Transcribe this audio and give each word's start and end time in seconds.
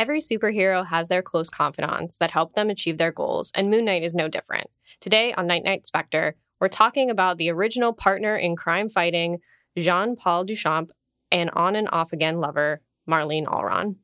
Every 0.00 0.20
superhero 0.20 0.86
has 0.86 1.08
their 1.08 1.20
close 1.20 1.50
confidants 1.50 2.16
that 2.16 2.30
help 2.30 2.54
them 2.54 2.70
achieve 2.70 2.96
their 2.96 3.12
goals, 3.12 3.52
and 3.54 3.68
Moon 3.68 3.84
Knight 3.84 4.02
is 4.02 4.14
no 4.14 4.28
different. 4.28 4.70
Today 4.98 5.34
on 5.34 5.46
Night 5.46 5.62
Knight 5.62 5.84
Spector, 5.84 6.32
we're 6.58 6.68
talking 6.68 7.10
about 7.10 7.36
the 7.36 7.50
original 7.50 7.92
partner 7.92 8.34
in 8.34 8.56
crime 8.56 8.88
fighting, 8.88 9.40
Jean 9.76 10.16
Paul 10.16 10.46
Duchamp, 10.46 10.92
and 11.30 11.50
on 11.50 11.76
and 11.76 11.86
off 11.92 12.14
again 12.14 12.40
lover, 12.40 12.80
Marlene 13.06 13.44
Alraune. 13.44 13.96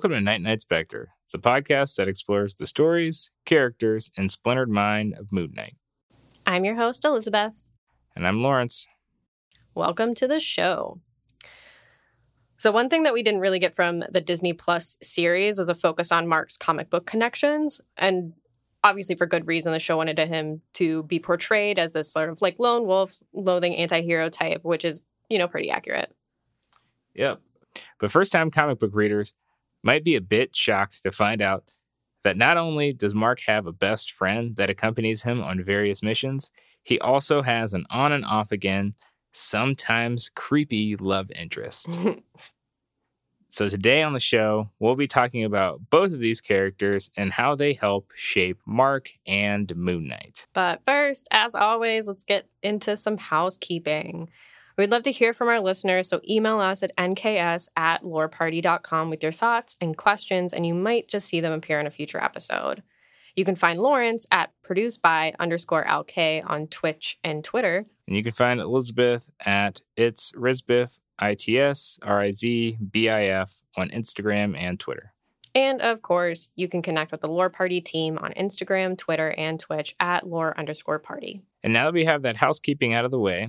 Welcome 0.00 0.12
to 0.16 0.20
Night 0.22 0.40
Knight 0.40 0.64
Spector, 0.66 1.08
the 1.30 1.38
podcast 1.38 1.96
that 1.96 2.08
explores 2.08 2.54
the 2.54 2.66
stories, 2.66 3.30
characters, 3.44 4.10
and 4.16 4.30
splintered 4.30 4.70
mind 4.70 5.14
of 5.18 5.30
Moon 5.30 5.52
Knight. 5.54 5.76
I'm 6.46 6.64
your 6.64 6.76
host, 6.76 7.04
Elizabeth. 7.04 7.66
And 8.16 8.26
I'm 8.26 8.42
Lawrence. 8.42 8.86
Welcome 9.74 10.14
to 10.14 10.26
the 10.26 10.40
show. 10.40 11.02
So, 12.56 12.72
one 12.72 12.88
thing 12.88 13.02
that 13.02 13.12
we 13.12 13.22
didn't 13.22 13.42
really 13.42 13.58
get 13.58 13.74
from 13.74 14.02
the 14.10 14.22
Disney 14.22 14.54
Plus 14.54 14.96
series 15.02 15.58
was 15.58 15.68
a 15.68 15.74
focus 15.74 16.10
on 16.10 16.26
Mark's 16.26 16.56
comic 16.56 16.88
book 16.88 17.04
connections. 17.04 17.82
And 17.98 18.32
obviously, 18.82 19.16
for 19.16 19.26
good 19.26 19.46
reason, 19.46 19.74
the 19.74 19.78
show 19.80 19.98
wanted 19.98 20.18
him 20.18 20.62
to 20.76 21.02
be 21.02 21.18
portrayed 21.18 21.78
as 21.78 21.92
this 21.92 22.10
sort 22.10 22.30
of 22.30 22.40
like 22.40 22.56
lone 22.58 22.86
wolf, 22.86 23.18
loathing 23.34 23.76
anti 23.76 24.00
hero 24.00 24.30
type, 24.30 24.60
which 24.62 24.86
is, 24.86 25.04
you 25.28 25.36
know, 25.36 25.46
pretty 25.46 25.70
accurate. 25.70 26.10
Yep. 27.16 27.42
But 27.98 28.10
first 28.10 28.32
time 28.32 28.50
comic 28.50 28.78
book 28.78 28.92
readers 28.94 29.34
might 29.82 30.04
be 30.04 30.16
a 30.16 30.20
bit 30.20 30.54
shocked 30.54 31.02
to 31.02 31.12
find 31.12 31.40
out 31.40 31.72
that 32.24 32.36
not 32.36 32.56
only 32.56 32.92
does 32.92 33.14
Mark 33.14 33.40
have 33.46 33.66
a 33.66 33.72
best 33.72 34.12
friend 34.12 34.56
that 34.56 34.70
accompanies 34.70 35.22
him 35.22 35.42
on 35.42 35.64
various 35.64 36.02
missions, 36.02 36.50
he 36.82 36.98
also 36.98 37.42
has 37.42 37.72
an 37.72 37.86
on 37.90 38.12
and 38.12 38.24
off 38.24 38.52
again, 38.52 38.94
sometimes 39.32 40.30
creepy 40.34 40.96
love 40.96 41.30
interest. 41.34 41.98
so, 43.48 43.68
today 43.68 44.02
on 44.02 44.12
the 44.12 44.20
show, 44.20 44.70
we'll 44.78 44.96
be 44.96 45.06
talking 45.06 45.44
about 45.44 45.88
both 45.90 46.12
of 46.12 46.20
these 46.20 46.40
characters 46.40 47.10
and 47.16 47.32
how 47.32 47.54
they 47.54 47.72
help 47.72 48.12
shape 48.16 48.58
Mark 48.66 49.10
and 49.26 49.74
Moon 49.76 50.08
Knight. 50.08 50.46
But 50.52 50.82
first, 50.86 51.28
as 51.30 51.54
always, 51.54 52.08
let's 52.08 52.24
get 52.24 52.48
into 52.62 52.96
some 52.96 53.16
housekeeping. 53.16 54.28
We'd 54.80 54.90
love 54.90 55.02
to 55.02 55.12
hear 55.12 55.34
from 55.34 55.48
our 55.48 55.60
listeners, 55.60 56.08
so 56.08 56.22
email 56.26 56.58
us 56.58 56.82
at 56.82 56.96
nks 56.96 57.68
at 57.76 58.02
loreparty.com 58.02 59.10
with 59.10 59.22
your 59.22 59.30
thoughts 59.30 59.76
and 59.78 59.94
questions, 59.94 60.54
and 60.54 60.64
you 60.64 60.72
might 60.72 61.06
just 61.06 61.28
see 61.28 61.38
them 61.38 61.52
appear 61.52 61.78
in 61.80 61.86
a 61.86 61.90
future 61.90 62.16
episode. 62.16 62.82
You 63.36 63.44
can 63.44 63.56
find 63.56 63.78
Lawrence 63.78 64.24
at 64.32 64.52
produced 64.62 65.02
by 65.02 65.34
underscore 65.38 65.84
LK 65.84 66.48
on 66.48 66.66
Twitch 66.66 67.18
and 67.22 67.44
Twitter. 67.44 67.84
And 68.06 68.16
you 68.16 68.22
can 68.22 68.32
find 68.32 68.58
Elizabeth 68.58 69.28
at 69.44 69.82
it's 69.98 70.32
Rizbiff, 70.32 70.98
I 71.18 71.34
T 71.34 71.60
S 71.60 71.98
R 72.02 72.22
I 72.22 72.30
Z 72.30 72.78
B 72.90 73.10
I 73.10 73.24
F 73.24 73.60
on 73.76 73.90
Instagram 73.90 74.58
and 74.58 74.80
Twitter. 74.80 75.12
And 75.54 75.82
of 75.82 76.00
course, 76.00 76.50
you 76.56 76.68
can 76.68 76.80
connect 76.80 77.12
with 77.12 77.20
the 77.20 77.28
Lore 77.28 77.50
Party 77.50 77.82
team 77.82 78.16
on 78.16 78.32
Instagram, 78.32 78.96
Twitter, 78.96 79.34
and 79.36 79.60
Twitch 79.60 79.94
at 80.00 80.26
lore 80.26 80.58
underscore 80.58 81.00
party. 81.00 81.42
And 81.62 81.72
now 81.72 81.84
that 81.84 81.94
we 81.94 82.04
have 82.06 82.22
that 82.22 82.36
housekeeping 82.36 82.94
out 82.94 83.04
of 83.04 83.10
the 83.10 83.18
way, 83.18 83.48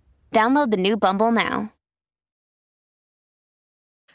Download 0.33 0.71
the 0.71 0.77
new 0.77 0.95
Bumble 0.95 1.31
now. 1.31 1.73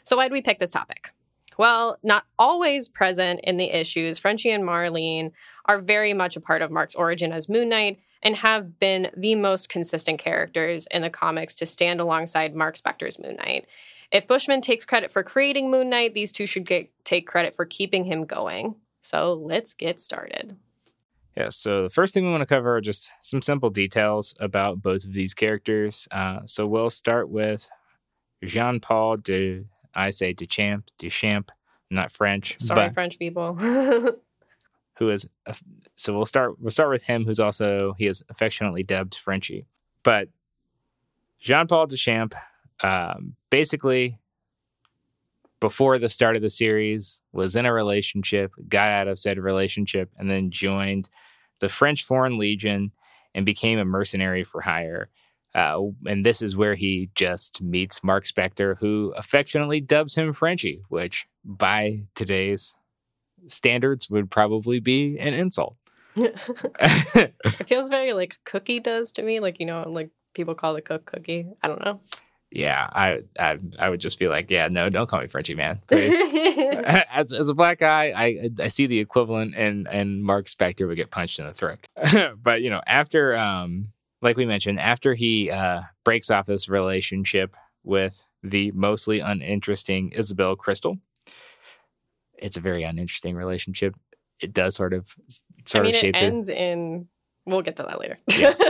So, 0.03 0.17
why 0.17 0.25
did 0.25 0.33
we 0.33 0.41
pick 0.41 0.59
this 0.59 0.71
topic? 0.71 1.11
Well, 1.57 1.97
not 2.03 2.25
always 2.39 2.87
present 2.87 3.39
in 3.43 3.57
the 3.57 3.71
issues, 3.71 4.19
Frenchie 4.19 4.51
and 4.51 4.63
Marlene 4.63 5.31
are 5.65 5.79
very 5.79 6.13
much 6.13 6.35
a 6.35 6.41
part 6.41 6.61
of 6.61 6.71
Mark's 6.71 6.95
origin 6.95 7.31
as 7.31 7.49
Moon 7.49 7.69
Knight 7.69 7.99
and 8.23 8.35
have 8.37 8.79
been 8.79 9.11
the 9.15 9.35
most 9.35 9.69
consistent 9.69 10.19
characters 10.19 10.87
in 10.91 11.01
the 11.01 11.09
comics 11.09 11.55
to 11.55 11.65
stand 11.65 11.99
alongside 11.99 12.55
Mark 12.55 12.75
Spector's 12.75 13.19
Moon 13.19 13.35
Knight. 13.35 13.67
If 14.11 14.27
Bushman 14.27 14.61
takes 14.61 14.85
credit 14.85 15.11
for 15.11 15.23
creating 15.23 15.69
Moon 15.69 15.89
Knight, 15.89 16.13
these 16.13 16.31
two 16.31 16.45
should 16.45 16.65
get, 16.65 16.89
take 17.03 17.27
credit 17.27 17.53
for 17.53 17.65
keeping 17.65 18.05
him 18.05 18.25
going. 18.25 18.75
So 19.01 19.33
let's 19.33 19.73
get 19.73 19.99
started. 19.99 20.57
Yeah, 21.37 21.49
so 21.49 21.83
the 21.83 21.89
first 21.91 22.15
thing 22.15 22.25
we 22.25 22.31
want 22.31 22.41
to 22.41 22.47
cover 22.47 22.75
are 22.75 22.81
just 22.81 23.11
some 23.21 23.43
simple 23.43 23.69
details 23.69 24.33
about 24.39 24.81
both 24.81 25.05
of 25.05 25.13
these 25.13 25.35
characters. 25.35 26.07
Uh, 26.09 26.39
so 26.45 26.65
we'll 26.65 26.89
start 26.89 27.29
with 27.29 27.69
Jean 28.43 28.79
Paul 28.79 29.17
de, 29.17 29.65
I 29.93 30.09
say 30.09 30.33
Duchamp, 30.33 30.87
Duchamp, 30.97 31.49
not 31.91 32.11
French. 32.11 32.57
Sorry, 32.57 32.89
French 32.89 33.19
people. 33.19 33.53
who 34.95 35.09
is, 35.11 35.29
so 35.95 36.15
we'll 36.15 36.25
start, 36.25 36.59
we'll 36.59 36.71
start 36.71 36.89
with 36.89 37.03
him, 37.03 37.23
who's 37.23 37.39
also, 37.39 37.93
he 37.99 38.07
is 38.07 38.25
affectionately 38.29 38.81
dubbed 38.81 39.13
Frenchie. 39.13 39.67
But 40.01 40.29
Jean 41.39 41.67
Paul 41.67 41.85
Duchamp, 41.85 42.33
um, 42.81 43.35
basically, 43.51 44.17
before 45.59 45.99
the 45.99 46.09
start 46.09 46.35
of 46.35 46.41
the 46.41 46.49
series, 46.49 47.21
was 47.31 47.55
in 47.55 47.67
a 47.67 47.73
relationship, 47.73 48.53
got 48.67 48.89
out 48.89 49.07
of 49.07 49.19
said 49.19 49.37
relationship, 49.37 50.09
and 50.17 50.31
then 50.31 50.49
joined 50.49 51.11
the 51.59 51.69
French 51.69 52.03
Foreign 52.03 52.37
Legion 52.37 52.91
and 53.33 53.45
became 53.45 53.79
a 53.79 53.85
mercenary 53.85 54.43
for 54.43 54.61
hire. 54.61 55.09
Uh, 55.53 55.81
and 56.05 56.25
this 56.25 56.41
is 56.41 56.55
where 56.55 56.75
he 56.75 57.09
just 57.15 57.61
meets 57.61 58.03
Mark 58.03 58.25
Spector, 58.25 58.77
who 58.79 59.13
affectionately 59.17 59.81
dubs 59.81 60.15
him 60.15 60.33
Frenchie, 60.33 60.83
which 60.89 61.27
by 61.43 62.03
today's 62.15 62.75
standards 63.47 64.09
would 64.09 64.29
probably 64.29 64.79
be 64.79 65.17
an 65.19 65.33
insult. 65.33 65.75
it 66.15 67.67
feels 67.67 67.89
very 67.89 68.13
like 68.13 68.37
cookie 68.43 68.79
does 68.79 69.11
to 69.13 69.23
me. 69.23 69.39
Like, 69.39 69.59
you 69.59 69.65
know, 69.65 69.87
like 69.87 70.09
people 70.33 70.55
call 70.55 70.73
the 70.73 70.81
cook 70.81 71.05
cookie. 71.05 71.47
I 71.63 71.67
don't 71.67 71.83
know 71.83 72.01
yeah, 72.51 72.89
I, 72.91 73.23
I 73.37 73.59
I 73.77 73.89
would 73.89 73.99
just 73.99 74.19
be 74.19 74.27
like, 74.27 74.49
yeah, 74.49 74.67
no, 74.69 74.89
don't 74.89 75.09
call 75.09 75.19
me 75.19 75.27
Frenchie 75.27 75.55
man, 75.55 75.81
please. 75.87 76.15
as 77.09 77.33
as 77.33 77.49
a 77.49 77.53
black 77.53 77.79
guy, 77.79 78.13
I 78.15 78.49
I 78.59 78.67
see 78.69 78.87
the 78.87 78.99
equivalent, 78.99 79.55
and 79.55 79.87
and 79.87 80.23
Mark 80.23 80.45
Spector 80.45 80.87
would 80.87 80.95
get 80.95 81.11
punched 81.11 81.39
in 81.39 81.45
the 81.45 81.53
throat. 81.53 81.79
but 82.41 82.61
you 82.61 82.69
know, 82.69 82.81
after 82.87 83.35
um, 83.35 83.89
like 84.21 84.37
we 84.37 84.45
mentioned, 84.45 84.79
after 84.79 85.13
he 85.13 85.51
uh 85.51 85.81
breaks 86.05 86.31
off 86.31 86.45
this 86.45 86.69
relationship 86.69 87.53
with 87.83 88.25
the 88.43 88.71
mostly 88.71 89.19
uninteresting 89.19 90.11
Isabel 90.13 90.55
Crystal, 90.55 90.97
it's 92.37 92.55
a 92.55 92.61
very 92.61 92.83
uninteresting 92.83 93.35
relationship. 93.35 93.93
It 94.39 94.53
does 94.53 94.75
sort 94.75 94.93
of 94.93 95.05
sort 95.65 95.81
I 95.81 95.87
mean, 95.87 95.95
of 95.95 95.99
shape 95.99 96.15
it 96.15 96.19
ends 96.19 96.47
it. 96.47 96.57
in. 96.57 97.07
We'll 97.45 97.61
get 97.61 97.75
to 97.77 97.83
that 97.83 97.99
later. 97.99 98.17
yes 98.29 98.61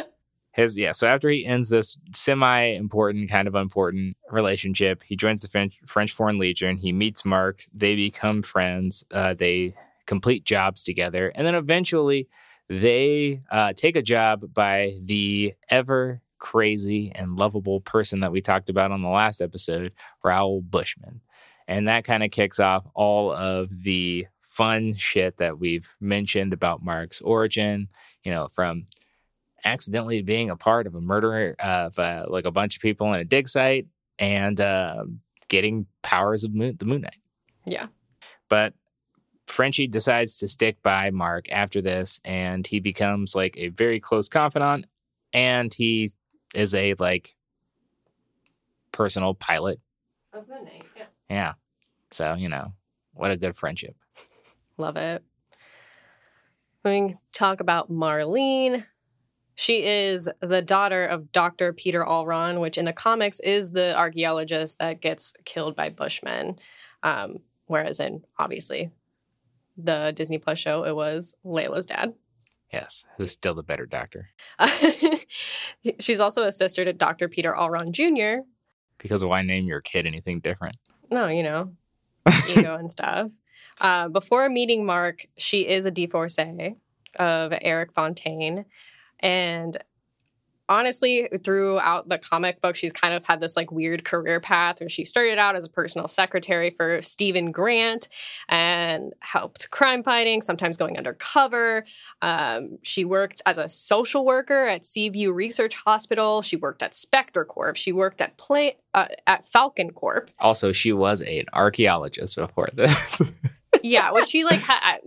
his 0.57 0.77
yeah 0.77 0.91
so 0.91 1.07
after 1.07 1.29
he 1.29 1.45
ends 1.45 1.69
this 1.69 1.97
semi 2.13 2.63
important 2.73 3.29
kind 3.29 3.47
of 3.47 3.55
important 3.55 4.17
relationship 4.29 5.01
he 5.03 5.15
joins 5.15 5.41
the 5.41 5.47
french, 5.47 5.79
french 5.85 6.11
foreign 6.11 6.37
legion 6.37 6.75
he 6.75 6.91
meets 6.91 7.23
mark 7.23 7.63
they 7.73 7.95
become 7.95 8.41
friends 8.41 9.05
uh, 9.11 9.33
they 9.33 9.73
complete 10.05 10.43
jobs 10.43 10.83
together 10.83 11.31
and 11.35 11.47
then 11.47 11.55
eventually 11.55 12.27
they 12.69 13.41
uh, 13.49 13.71
take 13.73 13.95
a 13.95 14.01
job 14.01 14.53
by 14.53 14.93
the 15.01 15.53
ever 15.69 16.21
crazy 16.39 17.11
and 17.15 17.35
lovable 17.35 17.81
person 17.81 18.19
that 18.19 18.31
we 18.31 18.41
talked 18.41 18.69
about 18.69 18.91
on 18.91 19.01
the 19.01 19.09
last 19.09 19.41
episode 19.41 19.91
raoul 20.23 20.61
bushman. 20.61 21.21
And 21.67 21.87
that 21.87 22.03
kind 22.03 22.23
of 22.23 22.31
kicks 22.31 22.59
off 22.59 22.85
all 22.93 23.31
of 23.31 23.83
the 23.83 24.27
fun 24.41 24.93
shit 24.95 25.37
that 25.37 25.59
we've 25.59 25.95
mentioned 25.99 26.51
about 26.51 26.83
mark's 26.83 27.21
origin 27.21 27.87
you 28.23 28.31
know 28.31 28.47
from 28.55 28.85
accidentally 29.63 30.21
being 30.21 30.49
a 30.49 30.55
part 30.55 30.87
of 30.87 30.95
a 30.95 31.01
murder 31.01 31.55
of 31.59 31.97
uh, 31.99 32.25
like 32.27 32.45
a 32.45 32.51
bunch 32.51 32.75
of 32.75 32.81
people 32.81 33.11
in 33.13 33.19
a 33.19 33.23
dig 33.23 33.47
site 33.49 33.87
and 34.19 34.59
uh, 34.61 35.03
getting 35.47 35.85
powers 36.01 36.43
of 36.43 36.53
moon, 36.53 36.75
the 36.77 36.85
Moon 36.85 37.01
Knight. 37.01 37.19
Yeah. 37.65 37.87
But 38.49 38.73
Frenchie 39.47 39.87
decides 39.87 40.37
to 40.37 40.47
stick 40.47 40.81
by 40.83 41.09
Mark 41.11 41.51
after 41.51 41.81
this, 41.81 42.19
and 42.25 42.65
he 42.65 42.79
becomes 42.79 43.35
like 43.35 43.55
a 43.57 43.69
very 43.69 43.99
close 43.99 44.29
confidant, 44.29 44.85
and 45.33 45.73
he 45.73 46.11
is 46.53 46.73
a 46.73 46.95
like 46.99 47.35
personal 48.91 49.33
pilot. 49.33 49.79
Of 50.33 50.47
the 50.47 50.55
night, 50.55 50.83
yeah. 50.95 51.05
Yeah. 51.29 51.53
So, 52.11 52.35
you 52.35 52.49
know, 52.49 52.73
what 53.13 53.31
a 53.31 53.37
good 53.37 53.55
friendship. 53.55 53.95
Love 54.77 54.97
it. 54.97 55.23
We 56.83 57.15
talk 57.33 57.59
about 57.59 57.91
Marlene. 57.91 58.85
She 59.59 59.83
is 59.83 60.29
the 60.39 60.61
daughter 60.61 61.03
of 61.03 61.31
Dr. 61.31 61.73
Peter 61.73 62.05
Alraune, 62.05 62.61
which 62.61 62.77
in 62.77 62.85
the 62.85 62.93
comics 62.93 63.39
is 63.39 63.71
the 63.71 63.97
archaeologist 63.97 64.77
that 64.77 65.01
gets 65.01 65.33
killed 65.45 65.75
by 65.75 65.89
Bushman. 65.89 66.59
Um, 67.01 67.39
whereas 67.65 67.99
in 67.99 68.23
obviously 68.37 68.91
the 69.75 70.13
Disney 70.15 70.37
Plus 70.37 70.59
show, 70.59 70.83
it 70.83 70.95
was 70.95 71.33
Layla's 71.43 71.87
dad. 71.87 72.13
Yes. 72.71 73.03
Who's 73.17 73.31
still 73.31 73.55
the 73.55 73.63
better 73.63 73.87
doctor? 73.87 74.29
She's 75.99 76.19
also 76.19 76.43
a 76.43 76.51
sister 76.51 76.85
to 76.85 76.93
Dr. 76.93 77.27
Peter 77.27 77.51
Alraune 77.57 77.93
Jr. 77.93 78.43
Because 78.99 79.25
why 79.25 79.41
name 79.41 79.63
your 79.63 79.81
kid 79.81 80.05
anything 80.05 80.39
different? 80.39 80.77
No, 81.09 81.29
you 81.29 81.41
know, 81.41 81.71
ego 82.55 82.75
and 82.75 82.91
stuff. 82.91 83.31
Uh, 83.81 84.07
before 84.07 84.49
meeting 84.49 84.85
Mark, 84.85 85.25
she 85.35 85.67
is 85.67 85.87
a 85.87 85.91
divorcee 85.91 86.75
of 87.17 87.53
Eric 87.59 87.91
Fontaine. 87.91 88.65
And 89.19 89.77
honestly, 90.69 91.29
throughout 91.45 92.09
the 92.09 92.17
comic 92.17 92.59
book, 92.61 92.75
she's 92.75 92.91
kind 92.91 93.13
of 93.13 93.23
had 93.25 93.39
this 93.39 93.55
like 93.55 93.71
weird 93.71 94.03
career 94.03 94.39
path 94.41 94.81
where 94.81 94.89
she 94.89 95.05
started 95.05 95.37
out 95.39 95.55
as 95.55 95.65
a 95.65 95.69
personal 95.69 96.09
secretary 96.09 96.71
for 96.71 97.01
Steven 97.01 97.51
Grant 97.51 98.09
and 98.49 99.13
helped 99.21 99.71
crime 99.71 100.03
fighting, 100.03 100.41
sometimes 100.41 100.75
going 100.75 100.97
undercover. 100.97 101.85
Um, 102.21 102.79
she 102.83 103.05
worked 103.05 103.41
as 103.45 103.57
a 103.57 103.69
social 103.69 104.25
worker 104.25 104.67
at 104.67 104.83
Seaview 104.83 105.31
Research 105.31 105.73
Hospital. 105.75 106.41
She 106.41 106.57
worked 106.57 106.83
at 106.83 106.91
Spector 106.91 107.47
Corp. 107.47 107.77
She 107.77 107.93
worked 107.93 108.21
at 108.21 108.35
Play 108.37 108.75
uh, 108.93 109.07
at 109.25 109.45
Falcon 109.45 109.91
Corp. 109.91 110.31
Also, 110.39 110.73
she 110.73 110.91
was 110.91 111.21
an 111.21 111.45
archaeologist 111.53 112.35
before 112.35 112.67
this. 112.73 113.21
yeah, 113.83 114.11
which 114.11 114.27
she 114.27 114.43
like 114.43 114.59
had. 114.59 114.79
I, 114.83 114.99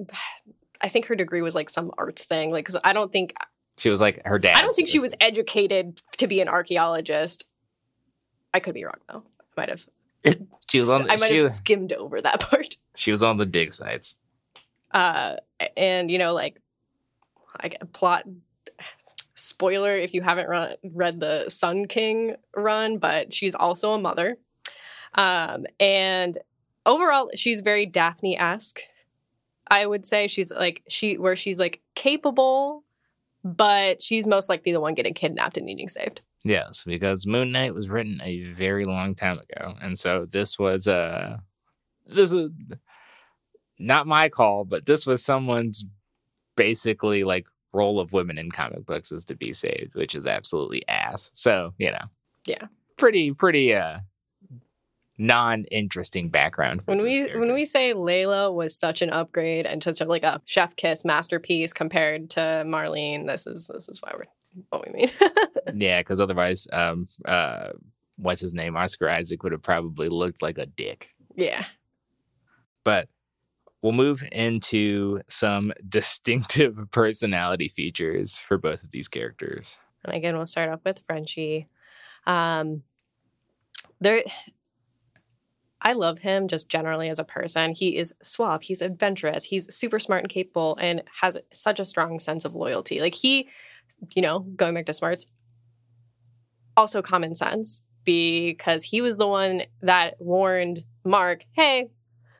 I 0.81 0.89
think 0.89 1.05
her 1.07 1.15
degree 1.15 1.43
was 1.43 1.55
like 1.55 1.69
some 1.69 1.91
arts 1.99 2.25
thing. 2.25 2.51
Like, 2.51 2.65
'cause 2.65 2.79
I 2.83 2.95
don't 2.95 3.13
think 3.13 3.35
she 3.79 3.89
was 3.91 4.01
like 4.01 4.21
her 4.25 4.39
dad. 4.39 4.57
I 4.57 4.63
don't 4.63 4.75
think 4.75 4.89
she 4.89 5.01
was 5.01 5.15
educated 5.21 6.01
to 6.19 6.27
be 6.27 6.41
an 6.41 6.49
archaeologist. 6.49 7.47
I 8.53 8.61
could 8.61 8.75
be 8.75 8.85
wrong 8.85 8.99
though. 9.09 9.23
I 9.41 9.61
might 9.61 9.69
have. 9.69 9.89
She 10.69 10.79
was 10.79 10.91
on. 10.91 11.11
I 11.11 11.17
might 11.17 11.33
have 11.33 11.43
was- 11.45 11.55
skimmed 11.57 11.93
over 11.93 12.21
that 12.21 12.41
part. 12.51 12.77
she 12.97 13.11
was 13.11 13.23
on 13.23 13.37
the 13.39 13.47
dig 13.47 13.73
sites. 13.73 14.17
Uh, 14.91 15.37
and 15.77 16.11
you 16.11 16.19
know, 16.19 16.33
like, 16.35 16.61
I 17.59 17.69
get 17.69 17.93
plot 17.93 18.25
spoiler 19.35 19.97
if 19.97 20.13
you 20.13 20.21
haven't 20.21 20.49
run, 20.49 20.75
read 20.93 21.21
the 21.21 21.49
Sun 21.49 21.87
King 21.87 22.37
run, 22.55 22.99
but 22.99 23.33
she's 23.33 23.55
also 23.55 23.93
a 23.93 23.99
mother. 23.99 24.37
Um, 25.15 25.65
and 25.79 26.37
overall, 26.85 27.31
she's 27.35 27.61
very 27.63 27.87
Daphne 27.87 28.39
esque. 28.39 28.81
I 29.71 29.87
would 29.87 30.05
say 30.05 30.27
she's 30.27 30.51
like 30.53 30.83
she 30.89 31.17
where 31.17 31.37
she's 31.37 31.59
like 31.59 31.81
capable, 31.95 32.85
but 33.45 34.03
she's 34.03 34.27
most 34.27 34.49
likely 34.49 34.73
the 34.73 34.81
one 34.81 34.95
getting 34.95 35.15
kidnapped 35.15 35.57
and 35.57 35.67
needing 35.67 35.89
saved. 35.89 36.21
Yes, 36.45 36.85
because 36.85 37.27
Moon 37.27 37.53
Knight 37.53 37.75
was 37.75 37.89
written 37.89 38.21
a 38.23 38.45
very 38.45 38.85
long 38.85 39.15
time 39.15 39.39
ago, 39.39 39.75
and 39.83 39.99
so 39.99 40.27
this 40.31 40.59
was 40.59 40.89
uh 40.89 41.37
this 42.07 42.33
is 42.33 42.51
not 43.79 44.07
my 44.07 44.29
call, 44.29 44.65
but 44.65 44.87
this 44.87 45.07
was 45.07 45.25
someone's 45.25 45.85
basically 46.57 47.25
like 47.25 47.47
role 47.73 48.01
of 48.01 48.13
women 48.13 48.37
in 48.37 48.51
comic 48.51 48.85
books 48.85 49.13
is 49.13 49.25
to 49.27 49.35
be 49.37 49.53
saved, 49.53 49.95
which 49.95 50.15
is 50.15 50.27
absolutely 50.27 50.87
ass. 50.89 51.31
So 51.35 51.73
you 51.79 51.91
know, 51.91 52.05
Yeah. 52.47 52.67
pretty 52.97 53.33
pretty 53.33 53.75
uh 53.75 54.01
non-interesting 55.21 56.31
background. 56.31 56.81
When 56.87 57.03
we 57.03 57.17
character. 57.17 57.41
when 57.41 57.53
we 57.53 57.67
say 57.67 57.93
Layla 57.93 58.53
was 58.53 58.75
such 58.75 59.03
an 59.03 59.11
upgrade 59.11 59.67
and 59.67 59.83
just 59.83 60.01
like 60.01 60.23
a 60.23 60.41
chef 60.47 60.75
kiss 60.77 61.05
masterpiece 61.05 61.73
compared 61.75 62.31
to 62.31 62.41
Marlene, 62.67 63.27
this 63.27 63.47
is 63.47 63.71
this 63.73 63.89
is 63.89 64.01
why 64.01 64.13
we're 64.17 64.25
what 64.71 64.87
we 64.87 64.93
mean. 64.93 65.11
yeah, 65.75 66.01
because 66.01 66.21
otherwise, 66.21 66.67
um, 66.73 67.07
uh, 67.27 67.71
what's 68.17 68.41
his 68.41 68.55
name, 68.55 68.77
Oscar 68.77 69.11
Isaac 69.11 69.43
would 69.43 69.53
have 69.53 69.63
probably 69.63 70.09
looked 70.09 70.43
like 70.43 70.59
a 70.59 70.67
dick. 70.67 71.11
yeah. 71.37 71.67
but 72.83 73.09
we'll 73.83 73.93
move 73.93 74.23
into 74.33 75.21
some 75.29 75.73
distinctive 75.89 76.79
personality 76.93 77.69
features 77.69 78.43
for 78.49 78.59
both 78.59 78.83
of 78.83 78.91
these 78.91 79.09
characters. 79.09 79.79
And 80.05 80.15
again, 80.15 80.37
we'll 80.37 80.47
start 80.47 80.71
off 80.71 80.81
with 80.85 81.03
Frenchie. 81.07 81.69
Um, 82.27 82.83
there, 84.01 84.23
I 85.83 85.93
love 85.93 86.19
him 86.19 86.49
just 86.49 86.69
generally 86.69 87.09
as 87.09 87.19
a 87.19 87.25
person. 87.25 87.73
He 87.73 87.97
is 87.97 88.13
suave. 88.23 88.63
He's 88.63 88.83
adventurous. 88.83 89.45
He's 89.45 89.75
super 89.75 89.99
smart 89.99 90.23
and 90.23 90.31
capable, 90.31 90.77
and 90.81 91.03
has 91.21 91.39
such 91.53 91.81
a 91.81 91.85
strong 91.85 92.19
sense 92.19 92.45
of 92.45 92.55
loyalty. 92.55 93.01
Like 93.01 93.15
he, 93.15 93.49
you 94.15 94.23
know, 94.23 94.41
going 94.41 94.75
back 94.75 94.87
to 94.87 94.93
smarts, 94.93 95.27
also 96.77 97.03
common 97.03 97.35
sense 97.35 97.83
because 98.05 98.85
he 98.85 99.01
was 99.01 99.17
the 99.17 99.29
one 99.29 99.63
that 99.83 100.17
warned 100.19 100.81
Mark, 101.05 101.45
"Hey, 101.53 101.89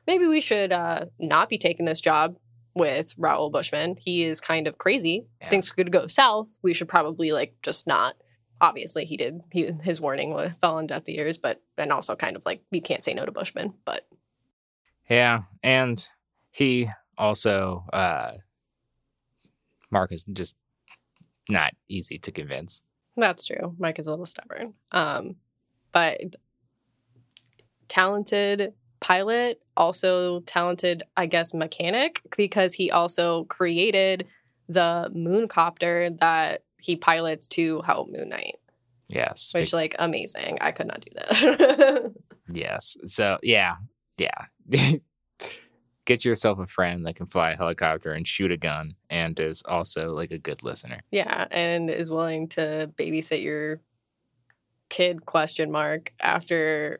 maybe 0.05 0.27
we 0.27 0.41
should 0.41 0.71
uh, 0.71 1.05
not 1.19 1.49
be 1.49 1.57
taking 1.57 1.85
this 1.85 2.01
job." 2.01 2.35
With 2.73 3.13
Raoul 3.17 3.49
Bushman, 3.49 3.97
he 3.99 4.23
is 4.23 4.39
kind 4.39 4.65
of 4.65 4.77
crazy. 4.77 5.25
Yeah. 5.41 5.49
Things 5.49 5.69
could 5.73 5.91
go 5.91 6.07
south. 6.07 6.57
We 6.61 6.73
should 6.73 6.87
probably 6.87 7.33
like 7.33 7.53
just 7.61 7.85
not 7.85 8.15
obviously 8.61 9.03
he 9.03 9.17
did 9.17 9.41
he, 9.51 9.71
his 9.83 9.99
warning 9.99 10.33
wa- 10.33 10.49
fell 10.61 10.77
on 10.77 10.87
deaf 10.87 11.03
ears 11.07 11.37
but 11.37 11.61
and 11.77 11.91
also 11.91 12.15
kind 12.15 12.35
of 12.37 12.43
like 12.45 12.61
you 12.71 12.81
can't 12.81 13.03
say 13.03 13.13
no 13.13 13.25
to 13.25 13.31
bushman 13.31 13.73
but. 13.85 14.07
Yeah, 15.09 15.41
and 15.61 16.07
he 16.51 16.89
also 17.17 17.83
uh 17.91 18.33
Mark 19.89 20.13
is 20.13 20.23
just 20.25 20.55
not 21.49 21.73
easy 21.89 22.17
to 22.19 22.31
convince. 22.31 22.81
that's 23.17 23.45
true. 23.45 23.75
Mike 23.77 23.99
is 23.99 24.07
a 24.07 24.11
little 24.11 24.25
stubborn. 24.25 24.73
Um 24.91 25.35
but 25.91 26.21
talented 27.89 28.73
pilot 29.01 29.59
also 29.75 30.39
talented 30.41 31.03
i 31.17 31.25
guess 31.25 31.53
mechanic 31.53 32.21
because 32.37 32.73
he 32.73 32.89
also 32.91 33.43
created 33.45 34.27
the 34.69 35.11
moon 35.13 35.47
copter 35.47 36.09
that 36.19 36.63
he 36.81 36.95
pilots 36.97 37.47
to 37.47 37.81
help 37.83 38.09
moon 38.09 38.29
knight 38.29 38.55
Yes. 39.07 39.51
which 39.53 39.71
like 39.73 39.95
amazing 39.99 40.57
i 40.61 40.71
could 40.71 40.87
not 40.87 41.01
do 41.01 41.11
that 41.15 42.13
yes. 42.51 42.97
So 43.07 43.37
yeah, 43.43 43.75
yeah. 44.17 44.45
Get 46.05 46.25
yourself 46.25 46.57
a 46.59 46.65
friend 46.67 47.05
that 47.05 47.15
can 47.15 47.27
fly 47.27 47.51
a 47.51 47.55
helicopter 47.55 48.11
and 48.11 48.27
shoot 48.27 48.51
a 48.51 48.57
gun 48.57 48.95
and 49.09 49.39
is 49.39 49.61
also 49.67 50.13
like 50.13 50.31
a 50.31 50.37
good 50.39 50.63
listener. 50.63 51.01
Yeah, 51.11 51.47
and 51.51 51.89
is 51.91 52.11
willing 52.11 52.47
to 52.49 52.91
babysit 52.97 53.43
your 53.43 53.79
kid 54.89 55.25
question 55.25 55.71
mark 55.71 56.11
after 56.19 56.99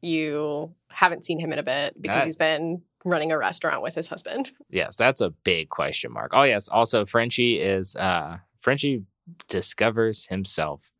you 0.00 0.72
haven't 0.88 1.24
seen 1.24 1.40
him 1.40 1.52
in 1.52 1.58
a 1.58 1.62
bit 1.64 2.00
because 2.00 2.18
That- 2.20 2.26
he's 2.26 2.36
been 2.36 2.82
running 3.04 3.32
a 3.32 3.38
restaurant 3.38 3.82
with 3.82 3.94
his 3.96 4.08
husband. 4.08 4.52
Yes, 4.70 4.96
that's 4.96 5.20
a 5.20 5.30
big 5.30 5.68
question 5.68 6.12
mark. 6.12 6.30
Oh 6.32 6.44
yes, 6.44 6.68
also 6.68 7.04
Frenchie 7.04 7.58
is 7.60 7.96
uh 7.96 8.38
Frenchie 8.60 9.04
discovers 9.48 10.26
himself 10.26 10.90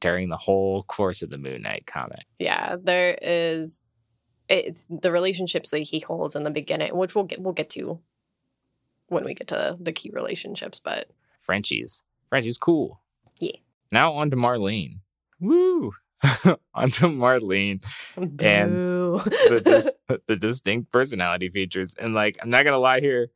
during 0.00 0.28
the 0.28 0.36
whole 0.36 0.82
course 0.84 1.22
of 1.22 1.30
the 1.30 1.38
Moon 1.38 1.62
Knight 1.62 1.86
comic. 1.86 2.24
Yeah, 2.38 2.76
there 2.82 3.18
is 3.20 3.80
it's 4.48 4.86
the 4.88 5.12
relationships 5.12 5.70
that 5.70 5.80
he 5.80 6.00
holds 6.00 6.34
in 6.34 6.44
the 6.44 6.50
beginning, 6.50 6.96
which 6.96 7.14
we'll 7.14 7.24
get 7.24 7.40
we'll 7.40 7.52
get 7.52 7.70
to 7.70 8.00
when 9.08 9.24
we 9.24 9.34
get 9.34 9.48
to 9.48 9.76
the 9.80 9.92
key 9.92 10.10
relationships, 10.12 10.80
but 10.80 11.10
Frenchie's 11.40 12.02
Frenchie's 12.28 12.58
cool. 12.58 13.00
Yeah. 13.40 13.56
Now 13.90 14.12
on 14.14 14.30
to 14.30 14.36
Marlene. 14.36 15.00
Woo! 15.40 15.92
on 16.74 16.90
to 16.90 17.06
Marlene. 17.06 17.82
And 18.16 18.38
The, 18.40 19.62
dis- 19.64 20.18
the 20.26 20.36
distinct 20.36 20.92
personality 20.92 21.48
features. 21.48 21.94
And 21.98 22.14
like, 22.14 22.38
I'm 22.42 22.50
not 22.50 22.64
gonna 22.64 22.78
lie 22.78 23.00
here. 23.00 23.28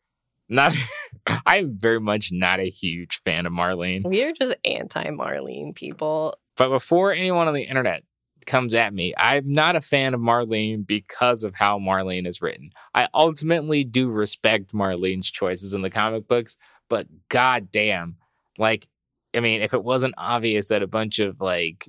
Not 0.53 0.75
I'm 1.47 1.79
very 1.79 1.99
much 1.99 2.31
not 2.31 2.61
a 2.61 2.69
huge 2.69 3.23
fan 3.25 3.47
of 3.47 3.53
Marlene. 3.53 4.05
we 4.05 4.23
are 4.23 4.33
just 4.33 4.55
anti 4.65 5.05
Marlene 5.07 5.75
people. 5.75 6.37
But 6.57 6.69
before 6.69 7.13
anyone 7.13 7.49
on 7.49 7.55
the 7.55 7.63
internet 7.63 8.05
comes 8.45 8.75
at 8.75 8.93
me, 8.93 9.15
I'm 9.17 9.51
not 9.51 9.77
a 9.77 9.81
fan 9.81 10.13
of 10.13 10.21
Marlene 10.21 10.87
because 10.87 11.43
of 11.43 11.55
how 11.55 11.79
Marlene 11.79 12.27
is 12.27 12.43
written. 12.43 12.71
I 12.95 13.09
ultimately 13.15 13.83
do 13.83 14.11
respect 14.11 14.75
Marlene's 14.75 15.31
choices 15.31 15.73
in 15.73 15.81
the 15.81 15.91
comic 15.91 16.29
books, 16.29 16.59
but 16.89 17.07
goddamn, 17.31 18.17
like, 18.59 18.89
I 19.35 19.41
mean, 19.41 19.63
if 19.63 19.73
it 19.73 19.83
wasn't 19.83 20.15
obvious 20.19 20.69
that 20.69 20.83
a 20.83 20.87
bunch 20.87 21.19
of 21.19 21.41
like 21.41 21.89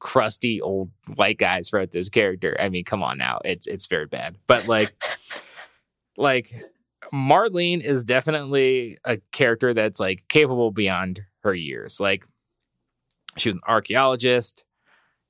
crusty 0.00 0.60
old 0.60 0.90
white 1.14 1.38
guys 1.38 1.72
wrote 1.72 1.92
this 1.92 2.10
character, 2.10 2.54
I 2.60 2.68
mean, 2.68 2.84
come 2.84 3.02
on 3.02 3.16
now, 3.16 3.38
it's 3.42 3.66
it's 3.66 3.86
very 3.86 4.06
bad. 4.06 4.36
But 4.46 4.68
like, 4.68 4.92
like 6.18 6.52
Marlene 7.12 7.82
is 7.84 8.04
definitely 8.04 8.98
a 9.04 9.18
character 9.32 9.74
that's 9.74 9.98
like 10.00 10.24
capable 10.28 10.70
beyond 10.70 11.22
her 11.42 11.54
years. 11.54 11.98
Like 12.00 12.24
she 13.36 13.48
was 13.48 13.56
an 13.56 13.62
archaeologist, 13.66 14.64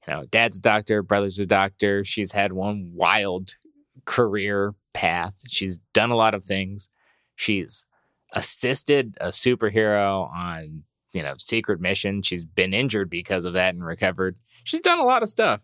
you 0.06 0.14
know, 0.14 0.26
dad's 0.30 0.58
a 0.58 0.60
doctor, 0.60 1.02
brother's 1.02 1.38
a 1.38 1.46
doctor. 1.46 2.04
She's 2.04 2.32
had 2.32 2.52
one 2.52 2.90
wild 2.94 3.56
career 4.04 4.74
path. 4.92 5.40
She's 5.46 5.78
done 5.92 6.10
a 6.10 6.16
lot 6.16 6.34
of 6.34 6.44
things. 6.44 6.90
She's 7.36 7.86
assisted 8.32 9.16
a 9.20 9.28
superhero 9.28 10.30
on, 10.32 10.84
you 11.12 11.22
know, 11.22 11.34
secret 11.38 11.80
mission. 11.80 12.22
She's 12.22 12.44
been 12.44 12.74
injured 12.74 13.10
because 13.10 13.44
of 13.44 13.54
that 13.54 13.74
and 13.74 13.84
recovered. 13.84 14.36
She's 14.64 14.80
done 14.80 14.98
a 14.98 15.04
lot 15.04 15.22
of 15.22 15.28
stuff. 15.28 15.60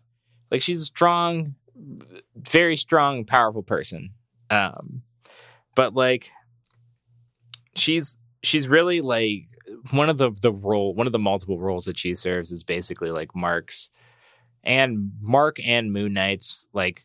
Like 0.49 0.61
she's 0.61 0.81
a 0.81 0.85
strong, 0.85 1.55
very 2.35 2.75
strong, 2.75 3.25
powerful 3.25 3.63
person. 3.63 4.11
Um, 4.49 5.03
but 5.77 5.93
like 5.93 6.31
she's 7.75 8.17
she's 8.43 8.67
really 8.67 8.99
like 8.99 9.43
one 9.91 10.09
of 10.09 10.17
the 10.17 10.31
the 10.41 10.51
role 10.51 10.93
one 10.95 11.05
of 11.05 11.13
the 11.13 11.19
multiple 11.19 11.59
roles 11.59 11.85
that 11.85 11.99
she 11.99 12.15
serves 12.15 12.51
is 12.51 12.63
basically 12.63 13.11
like 13.11 13.35
Mark's 13.35 13.89
and 14.63 15.11
Mark 15.21 15.59
and 15.65 15.93
Moon 15.93 16.13
Knight's 16.13 16.67
like 16.73 17.03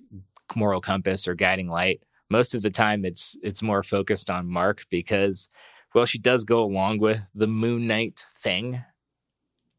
moral 0.57 0.81
compass 0.81 1.29
or 1.29 1.35
guiding 1.35 1.69
light. 1.69 2.02
Most 2.31 2.55
of 2.55 2.62
the 2.62 2.71
time 2.71 3.05
it's 3.05 3.37
it's 3.43 3.62
more 3.62 3.83
focused 3.83 4.31
on 4.31 4.49
Mark 4.49 4.87
because 4.88 5.50
well 5.95 6.07
she 6.07 6.19
does 6.19 6.45
go 6.45 6.64
along 6.64 6.99
with 6.99 7.21
the 7.35 7.47
Moon 7.47 7.87
Knight 7.87 8.25
thing. 8.43 8.83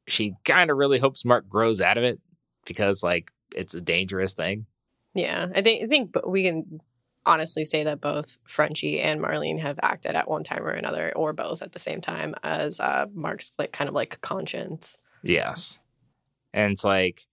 She 0.08 0.36
kind 0.46 0.70
of 0.70 0.78
really 0.78 1.00
hopes 1.00 1.26
Mark 1.26 1.50
grows 1.50 1.82
out 1.82 1.98
of 1.98 2.04
it 2.04 2.22
because 2.68 3.02
like 3.02 3.32
it's 3.56 3.74
a 3.74 3.82
dangerous 3.82 4.34
thing. 4.34 4.68
Yeah, 5.16 5.48
I 5.56 5.64
think 5.64 5.84
I 5.84 5.88
think 5.88 6.16
we 6.28 6.44
can 6.44 6.80
honestly 7.26 7.66
say 7.66 7.84
that 7.84 8.02
both 8.02 8.38
Frenchie 8.48 9.00
and 9.00 9.22
Marlene 9.22 9.60
have 9.60 9.80
acted 9.82 10.16
at 10.16 10.30
one 10.30 10.44
time 10.44 10.64
or 10.64 10.72
another, 10.72 11.12
or 11.16 11.34
both 11.34 11.62
at 11.62 11.72
the 11.72 11.80
same 11.80 12.02
time, 12.02 12.36
as 12.44 12.80
uh, 12.80 13.06
Mark's 13.14 13.52
like 13.58 13.72
kind 13.72 13.88
of 13.88 13.94
like 13.94 14.20
conscience. 14.22 14.98
Yes, 15.24 15.80
and 16.54 16.74
it's 16.74 16.84
like, 16.84 17.26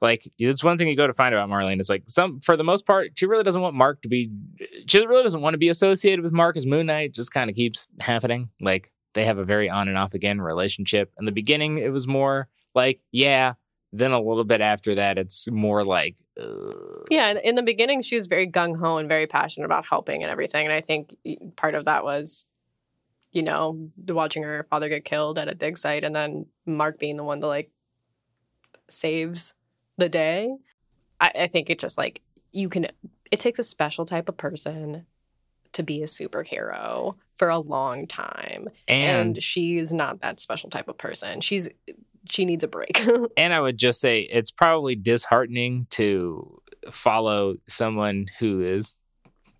like 0.00 0.30
it's 0.38 0.64
one 0.64 0.78
thing 0.78 0.88
you 0.88 0.96
go 0.96 1.06
to 1.06 1.12
find 1.12 1.34
about 1.34 1.48
Marlene 1.48 1.80
is 1.80 1.88
like 1.88 2.04
some 2.06 2.40
for 2.40 2.56
the 2.56 2.64
most 2.64 2.86
part 2.86 3.12
she 3.14 3.26
really 3.26 3.44
doesn't 3.44 3.62
want 3.62 3.74
Mark 3.74 4.02
to 4.02 4.08
be, 4.08 4.30
she 4.86 5.06
really 5.06 5.22
doesn't 5.22 5.40
want 5.40 5.54
to 5.54 5.58
be 5.58 5.68
associated 5.68 6.22
with 6.22 6.32
Mark 6.32 6.56
as 6.56 6.66
Moon 6.66 6.86
Knight. 6.86 7.14
Just 7.14 7.32
kind 7.32 7.48
of 7.48 7.56
keeps 7.56 7.88
happening. 8.00 8.50
Like 8.60 8.92
they 9.14 9.24
have 9.24 9.38
a 9.38 9.44
very 9.44 9.70
on 9.70 9.88
and 9.88 9.96
off 9.96 10.14
again 10.14 10.40
relationship. 10.40 11.12
In 11.18 11.24
the 11.24 11.32
beginning, 11.32 11.78
it 11.78 11.92
was 11.92 12.06
more 12.06 12.48
like, 12.74 13.00
yeah, 13.12 13.54
then 13.92 14.12
a 14.12 14.20
little 14.20 14.44
bit 14.44 14.60
after 14.60 14.94
that, 14.94 15.18
it's 15.18 15.50
more 15.50 15.84
like. 15.84 16.16
Uh... 16.40 16.72
Yeah, 17.10 17.34
in 17.44 17.56
the 17.56 17.62
beginning, 17.62 18.02
she 18.02 18.16
was 18.16 18.26
very 18.26 18.46
gung 18.46 18.76
ho 18.76 18.96
and 18.96 19.08
very 19.08 19.26
passionate 19.26 19.66
about 19.66 19.86
helping 19.86 20.22
and 20.22 20.30
everything. 20.30 20.64
And 20.64 20.72
I 20.72 20.80
think 20.80 21.16
part 21.56 21.74
of 21.74 21.84
that 21.84 22.02
was, 22.02 22.46
you 23.32 23.42
know, 23.42 23.90
watching 24.08 24.42
her 24.42 24.66
father 24.70 24.88
get 24.88 25.04
killed 25.04 25.38
at 25.38 25.48
a 25.48 25.54
dig 25.54 25.76
site 25.76 26.04
and 26.04 26.14
then 26.14 26.46
Mark 26.64 26.98
being 26.98 27.16
the 27.16 27.24
one 27.24 27.40
that 27.40 27.46
like 27.46 27.70
saves 28.88 29.54
the 29.98 30.08
day. 30.08 30.54
I, 31.20 31.32
I 31.40 31.46
think 31.46 31.70
it 31.70 31.78
just 31.78 31.98
like, 31.98 32.22
you 32.52 32.68
can, 32.68 32.86
it 33.30 33.40
takes 33.40 33.58
a 33.58 33.62
special 33.62 34.04
type 34.04 34.28
of 34.28 34.36
person 34.36 35.06
to 35.72 35.82
be 35.82 36.02
a 36.02 36.06
superhero 36.06 37.16
for 37.36 37.48
a 37.48 37.58
long 37.58 38.06
time. 38.06 38.68
And, 38.88 39.28
and 39.28 39.42
she's 39.42 39.92
not 39.92 40.20
that 40.20 40.40
special 40.40 40.68
type 40.68 40.88
of 40.88 40.98
person. 40.98 41.40
She's 41.40 41.68
she 42.28 42.44
needs 42.44 42.64
a 42.64 42.68
break. 42.68 43.06
and 43.36 43.52
I 43.52 43.60
would 43.60 43.78
just 43.78 44.00
say 44.00 44.20
it's 44.20 44.50
probably 44.50 44.96
disheartening 44.96 45.86
to 45.90 46.60
follow 46.90 47.56
someone 47.68 48.26
who 48.38 48.60
is 48.60 48.96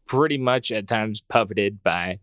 pretty 0.07 0.39
much 0.39 0.71
at 0.71 0.87
times 0.87 1.23
puppeted 1.33 1.79
by 1.83 2.21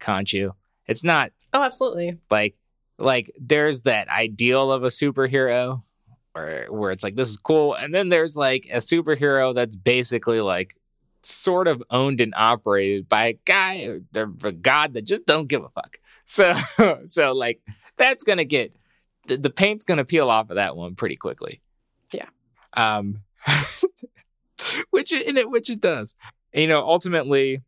Khonshu. 0.00 0.52
It's 0.86 1.04
not 1.04 1.32
Oh, 1.52 1.62
absolutely. 1.62 2.18
Like 2.30 2.56
like 2.98 3.30
there's 3.40 3.82
that 3.82 4.08
ideal 4.08 4.70
of 4.70 4.84
a 4.84 4.88
superhero 4.88 5.82
where 6.32 6.66
where 6.70 6.90
it's 6.90 7.02
like 7.02 7.16
this 7.16 7.28
is 7.28 7.38
cool 7.38 7.74
and 7.74 7.94
then 7.94 8.08
there's 8.08 8.36
like 8.36 8.66
a 8.70 8.76
superhero 8.76 9.54
that's 9.54 9.74
basically 9.74 10.40
like 10.40 10.76
sort 11.22 11.66
of 11.66 11.82
owned 11.90 12.20
and 12.20 12.34
operated 12.36 13.08
by 13.08 13.26
a 13.26 13.32
guy 13.44 13.84
or 13.84 14.00
a 14.44 14.52
god 14.52 14.94
that 14.94 15.04
just 15.04 15.26
don't 15.26 15.48
give 15.48 15.64
a 15.64 15.68
fuck. 15.70 15.98
So 16.26 16.54
so 17.04 17.32
like 17.32 17.60
that's 17.96 18.24
going 18.24 18.38
to 18.38 18.44
get 18.44 18.74
the, 19.26 19.36
the 19.36 19.50
paint's 19.50 19.84
going 19.84 19.98
to 19.98 20.04
peel 20.04 20.30
off 20.30 20.50
of 20.50 20.56
that 20.56 20.76
one 20.76 20.94
pretty 20.94 21.16
quickly. 21.16 21.60
Yeah. 22.12 22.28
Um, 22.74 23.22
which 24.90 25.12
it, 25.12 25.26
in 25.26 25.36
it, 25.36 25.50
which 25.50 25.70
it 25.70 25.80
does. 25.80 26.16
you 26.52 26.66
know, 26.66 26.82
ultimately, 26.82 27.62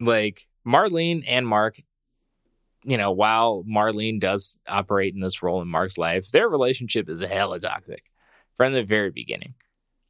like 0.00 0.46
Marlene 0.66 1.24
and 1.26 1.46
Mark, 1.46 1.80
you 2.84 2.96
know, 2.96 3.10
while 3.10 3.64
Marlene 3.68 4.20
does 4.20 4.58
operate 4.66 5.14
in 5.14 5.20
this 5.20 5.42
role 5.42 5.62
in 5.62 5.68
Mark's 5.68 5.98
life, 5.98 6.28
their 6.28 6.48
relationship 6.48 7.08
is 7.08 7.20
hella 7.20 7.60
toxic 7.60 8.04
from 8.56 8.72
the 8.72 8.84
very 8.84 9.10
beginning. 9.10 9.54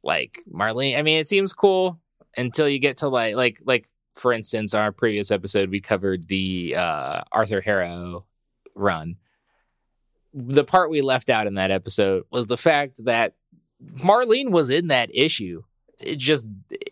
Like 0.03 0.39
Marlene, 0.51 0.97
I 0.97 1.01
mean, 1.01 1.19
it 1.19 1.27
seems 1.27 1.53
cool 1.53 1.99
until 2.37 2.69
you 2.69 2.79
get 2.79 2.97
to 2.97 3.09
like, 3.09 3.35
like, 3.35 3.59
like 3.65 3.89
for 4.15 4.33
instance, 4.33 4.73
our 4.73 4.91
previous 4.91 5.31
episode, 5.31 5.69
we 5.69 5.81
covered 5.81 6.27
the 6.27 6.75
uh, 6.75 7.21
Arthur 7.31 7.61
Harrow 7.61 8.25
run 8.75 9.17
the 10.33 10.63
part 10.63 10.89
we 10.89 11.01
left 11.01 11.29
out 11.29 11.47
in 11.47 11.55
that 11.55 11.71
episode 11.71 12.23
was 12.31 12.47
the 12.47 12.57
fact 12.57 13.03
that 13.05 13.35
Marlene 13.83 14.51
was 14.51 14.69
in 14.69 14.87
that 14.87 15.09
issue. 15.13 15.63
It 15.99 16.17
just 16.17 16.47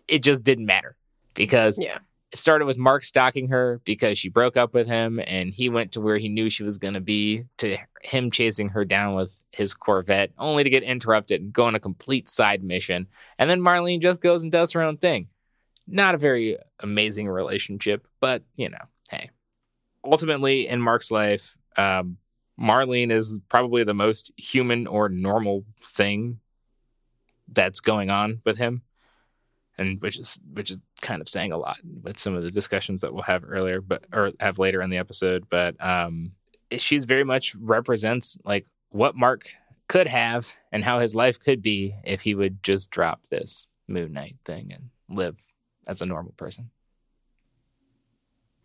it 0.07 0.19
just 0.19 0.43
didn't 0.43 0.65
matter 0.65 0.97
because 1.33 1.77
yeah. 1.79 1.99
it 2.31 2.39
started 2.39 2.65
with 2.65 2.77
Mark 2.77 3.03
stalking 3.03 3.49
her 3.49 3.79
because 3.85 4.17
she 4.17 4.27
broke 4.27 4.57
up 4.57 4.73
with 4.73 4.87
him 4.87 5.21
and 5.25 5.53
he 5.53 5.69
went 5.69 5.93
to 5.93 6.01
where 6.01 6.17
he 6.17 6.27
knew 6.27 6.49
she 6.49 6.63
was 6.63 6.77
going 6.77 6.95
to 6.95 6.99
be 7.01 7.45
to 7.57 7.77
him 8.01 8.31
chasing 8.31 8.69
her 8.69 8.83
down 8.83 9.15
with 9.15 9.39
his 9.51 9.73
Corvette 9.73 10.31
only 10.37 10.63
to 10.63 10.69
get 10.69 10.83
interrupted 10.83 11.41
and 11.41 11.53
go 11.53 11.65
on 11.65 11.75
a 11.75 11.79
complete 11.79 12.27
side 12.27 12.63
mission. 12.63 13.07
And 13.37 13.49
then 13.49 13.61
Marlene 13.61 14.01
just 14.01 14.21
goes 14.21 14.43
and 14.43 14.51
does 14.51 14.73
her 14.73 14.81
own 14.81 14.97
thing. 14.97 15.29
Not 15.87 16.15
a 16.15 16.17
very 16.17 16.57
amazing 16.81 17.29
relationship, 17.29 18.07
but 18.19 18.43
you 18.55 18.69
know, 18.69 18.85
hey. 19.09 19.29
Ultimately 20.03 20.67
in 20.67 20.81
Mark's 20.81 21.11
life, 21.11 21.57
um, 21.75 22.17
Marlene 22.59 23.11
is 23.11 23.39
probably 23.49 23.83
the 23.83 23.93
most 23.93 24.31
human 24.37 24.87
or 24.87 25.09
normal 25.09 25.63
thing 25.81 26.39
that's 27.47 27.79
going 27.79 28.09
on 28.09 28.41
with 28.45 28.57
him 28.57 28.81
and 29.77 30.01
which 30.01 30.19
is 30.19 30.39
which 30.53 30.71
is 30.71 30.81
kind 31.01 31.21
of 31.21 31.29
saying 31.29 31.51
a 31.51 31.57
lot 31.57 31.77
with 32.01 32.19
some 32.19 32.35
of 32.35 32.43
the 32.43 32.51
discussions 32.51 33.01
that 33.01 33.13
we'll 33.13 33.23
have 33.23 33.43
earlier 33.47 33.79
but 33.79 34.05
or 34.11 34.31
have 34.39 34.59
later 34.59 34.81
in 34.81 34.89
the 34.89 34.97
episode 34.97 35.47
but 35.49 35.81
um 35.83 36.31
she's 36.71 37.05
very 37.05 37.23
much 37.23 37.55
represents 37.55 38.37
like 38.43 38.65
what 38.89 39.15
mark 39.15 39.49
could 39.87 40.07
have 40.07 40.53
and 40.71 40.83
how 40.83 40.99
his 40.99 41.15
life 41.15 41.39
could 41.39 41.61
be 41.61 41.95
if 42.03 42.21
he 42.21 42.35
would 42.35 42.61
just 42.63 42.91
drop 42.91 43.23
this 43.27 43.67
moon 43.87 44.11
knight 44.11 44.35
thing 44.43 44.71
and 44.73 44.89
live 45.09 45.37
as 45.85 46.01
a 46.01 46.05
normal 46.05 46.33
person. 46.33 46.69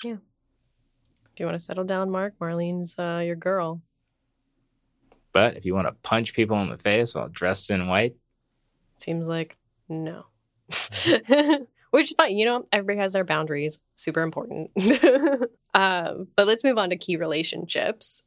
Yeah 0.03 0.17
if 1.33 1.41
you 1.41 1.47
want 1.47 1.59
to 1.59 1.65
settle 1.65 1.85
down, 1.85 2.11
Mark, 2.11 2.35
Marlene's 2.41 2.95
uh, 2.99 3.23
your 3.25 3.37
girl. 3.37 3.81
But 5.33 5.57
if 5.57 5.65
you 5.65 5.75
want 5.75 5.87
to 5.87 5.95
punch 6.03 6.35
people 6.35 6.61
in 6.61 6.69
the 6.69 6.77
face 6.77 7.15
while 7.15 7.29
dressed 7.29 7.71
in 7.71 7.87
white, 7.87 8.17
seems 8.99 9.27
like 9.27 9.57
no. 9.89 10.27
Which 11.91 12.11
is 12.11 12.15
fine. 12.17 12.37
You 12.37 12.47
know, 12.47 12.67
everybody 12.73 12.99
has 12.99 13.13
their 13.13 13.25
boundaries. 13.25 13.79
Super 13.95 14.23
important. 14.23 14.71
um, 15.75 16.29
but 16.37 16.47
let's 16.47 16.65
move 16.65 16.79
on 16.79 16.91
to 16.91 16.97
key 16.97 17.17
relationships. 17.17 18.23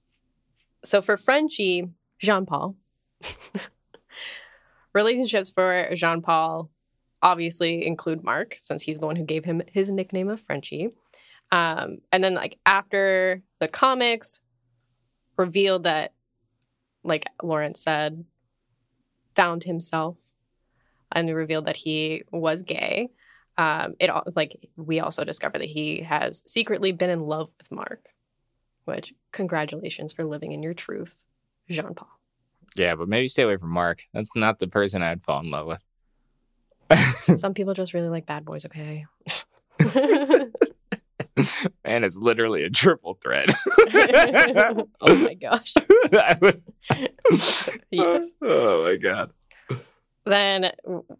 So 0.83 1.01
for 1.01 1.17
Frenchie, 1.17 1.89
Jean 2.19 2.45
Paul, 2.45 2.75
relationships 4.93 5.49
for 5.49 5.89
Jean 5.95 6.21
Paul 6.21 6.69
obviously 7.21 7.85
include 7.85 8.23
Mark, 8.23 8.57
since 8.61 8.83
he's 8.83 8.99
the 8.99 9.07
one 9.07 9.15
who 9.15 9.23
gave 9.23 9.45
him 9.45 9.63
his 9.73 9.89
nickname 9.89 10.29
of 10.29 10.41
Frenchie. 10.41 10.89
Um, 11.51 11.99
and 12.11 12.23
then 12.23 12.33
like 12.33 12.57
after 12.65 13.41
the 13.59 13.67
comics 13.67 14.41
revealed 15.37 15.83
that, 15.83 16.13
like 17.03 17.25
Lawrence 17.41 17.81
said, 17.81 18.25
found 19.35 19.63
himself 19.63 20.17
and 21.11 21.33
revealed 21.33 21.65
that 21.65 21.77
he 21.77 22.23
was 22.31 22.63
gay. 22.63 23.09
Um, 23.57 23.95
it 23.99 24.09
all 24.09 24.23
like 24.35 24.57
we 24.75 24.99
also 24.99 25.23
discovered 25.23 25.59
that 25.59 25.69
he 25.69 26.01
has 26.01 26.43
secretly 26.45 26.91
been 26.91 27.09
in 27.09 27.21
love 27.21 27.49
with 27.57 27.71
Mark, 27.71 28.09
which 28.83 29.13
congratulations 29.31 30.11
for 30.11 30.25
living 30.25 30.51
in 30.51 30.61
your 30.61 30.73
truth, 30.73 31.23
Jean 31.69 31.93
Paul. 31.93 32.09
Yeah, 32.75 32.95
but 32.95 33.07
maybe 33.07 33.29
stay 33.29 33.43
away 33.43 33.55
from 33.55 33.69
Mark. 33.69 34.03
That's 34.13 34.29
not 34.35 34.59
the 34.59 34.67
person 34.67 35.01
I'd 35.01 35.23
fall 35.23 35.39
in 35.39 35.51
love 35.51 35.67
with. 35.67 37.39
Some 37.39 37.53
people 37.53 37.73
just 37.73 37.93
really 37.93 38.09
like 38.09 38.25
bad 38.25 38.43
boys, 38.43 38.65
okay? 38.65 39.05
Man, 41.83 42.03
it's 42.03 42.15
literally 42.15 42.63
a 42.63 42.69
triple 42.69 43.17
threat. 43.21 43.53
oh 45.01 45.15
my 45.15 45.33
gosh. 45.33 45.73
would... 46.41 46.63
yes. 47.91 48.29
Oh 48.41 48.83
my 48.83 48.95
god. 48.95 49.31
Then 50.25 50.71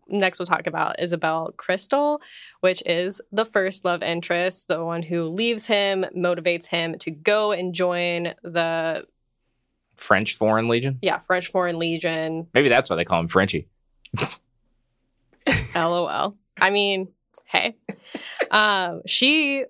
next 0.08 0.40
we'll 0.40 0.46
talk 0.46 0.68
about 0.68 1.00
Isabel 1.00 1.54
Crystal, 1.58 2.22
which 2.62 2.82
is 2.86 3.22
the 3.32 3.46
first 3.46 3.86
love 3.86 4.02
interest, 4.02 4.68
the 4.68 4.84
one 4.84 5.04
who 5.04 5.24
leaves 5.24 5.68
him, 5.68 6.06
motivates 6.16 6.68
him 6.68 6.98
to 7.00 7.12
go 7.12 7.52
and 7.52 7.74
join 7.74 8.34
the 8.42 9.06
French 9.96 10.38
Foreign 10.38 10.68
Legion. 10.68 10.98
yeah 11.02 11.20
French 11.20 11.48
Foreign 11.48 11.78
Legion. 11.78 12.48
Maybe 12.54 12.70
that's 12.70 12.90
why 12.90 12.96
they 12.96 13.06
call 13.06 13.20
him 13.20 13.28
Frenchy. 13.28 13.68
LOL. 15.76 16.36
I 16.58 16.70
mean, 16.70 17.10
hey, 17.46 17.76
um, 18.50 19.02
she 19.06 19.66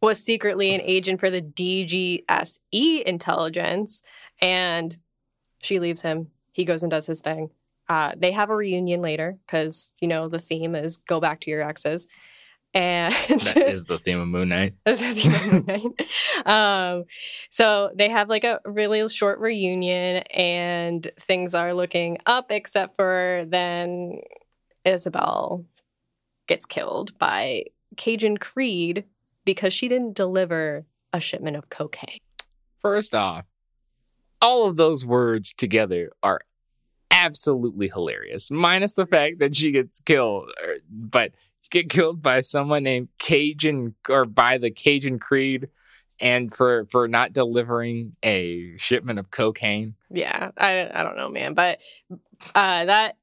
was 0.00 0.22
secretly 0.22 0.74
an 0.74 0.80
agent 0.82 1.20
for 1.20 1.30
the 1.30 1.42
DGSE 1.42 3.02
intelligence, 3.02 4.02
and 4.40 4.96
she 5.62 5.80
leaves 5.80 6.02
him. 6.02 6.30
He 6.52 6.64
goes 6.64 6.82
and 6.82 6.90
does 6.90 7.06
his 7.06 7.20
thing. 7.20 7.50
Uh, 7.88 8.12
they 8.16 8.32
have 8.32 8.50
a 8.50 8.56
reunion 8.56 9.00
later 9.00 9.38
because 9.46 9.92
you 10.00 10.08
know 10.08 10.28
the 10.28 10.38
theme 10.38 10.74
is 10.74 10.98
go 10.98 11.20
back 11.20 11.40
to 11.40 11.50
your 11.50 11.62
exes, 11.62 12.06
and 12.74 13.14
That 13.14 13.68
is 13.72 13.84
the 13.84 13.98
theme 13.98 14.20
of 14.20 14.28
Moon 14.28 14.50
Knight. 14.50 14.74
That's 14.84 15.00
the 15.00 15.14
theme 15.14 15.34
of 15.34 15.52
Moon 15.52 15.64
Knight. 15.66 16.46
Um, 16.46 17.04
so 17.50 17.90
they 17.94 18.08
have 18.08 18.28
like 18.28 18.44
a 18.44 18.60
really 18.64 19.08
short 19.08 19.38
reunion, 19.38 20.22
and 20.34 21.10
things 21.18 21.54
are 21.54 21.74
looking 21.74 22.18
up, 22.26 22.50
except 22.50 22.96
for 22.96 23.44
then 23.48 24.20
Isabel 24.84 25.64
gets 26.46 26.66
killed 26.66 27.18
by 27.18 27.64
Cajun 27.96 28.36
Creed 28.36 29.04
because 29.48 29.72
she 29.72 29.88
didn't 29.88 30.12
deliver 30.12 30.84
a 31.10 31.20
shipment 31.20 31.56
of 31.56 31.70
cocaine. 31.70 32.18
First 32.80 33.14
off, 33.14 33.46
all 34.42 34.66
of 34.66 34.76
those 34.76 35.06
words 35.06 35.54
together 35.54 36.12
are 36.22 36.42
absolutely 37.10 37.88
hilarious, 37.88 38.50
minus 38.50 38.92
the 38.92 39.06
fact 39.06 39.38
that 39.38 39.56
she 39.56 39.72
gets 39.72 40.00
killed. 40.00 40.50
er, 40.62 40.76
But 40.90 41.32
you 41.62 41.68
get 41.70 41.88
killed 41.88 42.20
by 42.20 42.42
someone 42.42 42.82
named 42.82 43.08
Cajun 43.18 43.94
or 44.06 44.26
by 44.26 44.58
the 44.58 44.70
Cajun 44.70 45.18
Creed, 45.18 45.70
and 46.20 46.54
for 46.54 46.84
for 46.90 47.08
not 47.08 47.32
delivering 47.32 48.16
a 48.22 48.76
shipment 48.76 49.18
of 49.18 49.30
cocaine. 49.30 49.94
Yeah, 50.10 50.50
I 50.58 50.90
I 50.92 51.02
don't 51.02 51.16
know, 51.16 51.30
man, 51.30 51.54
but 51.54 51.80
uh, 52.54 52.84
that 52.84 53.16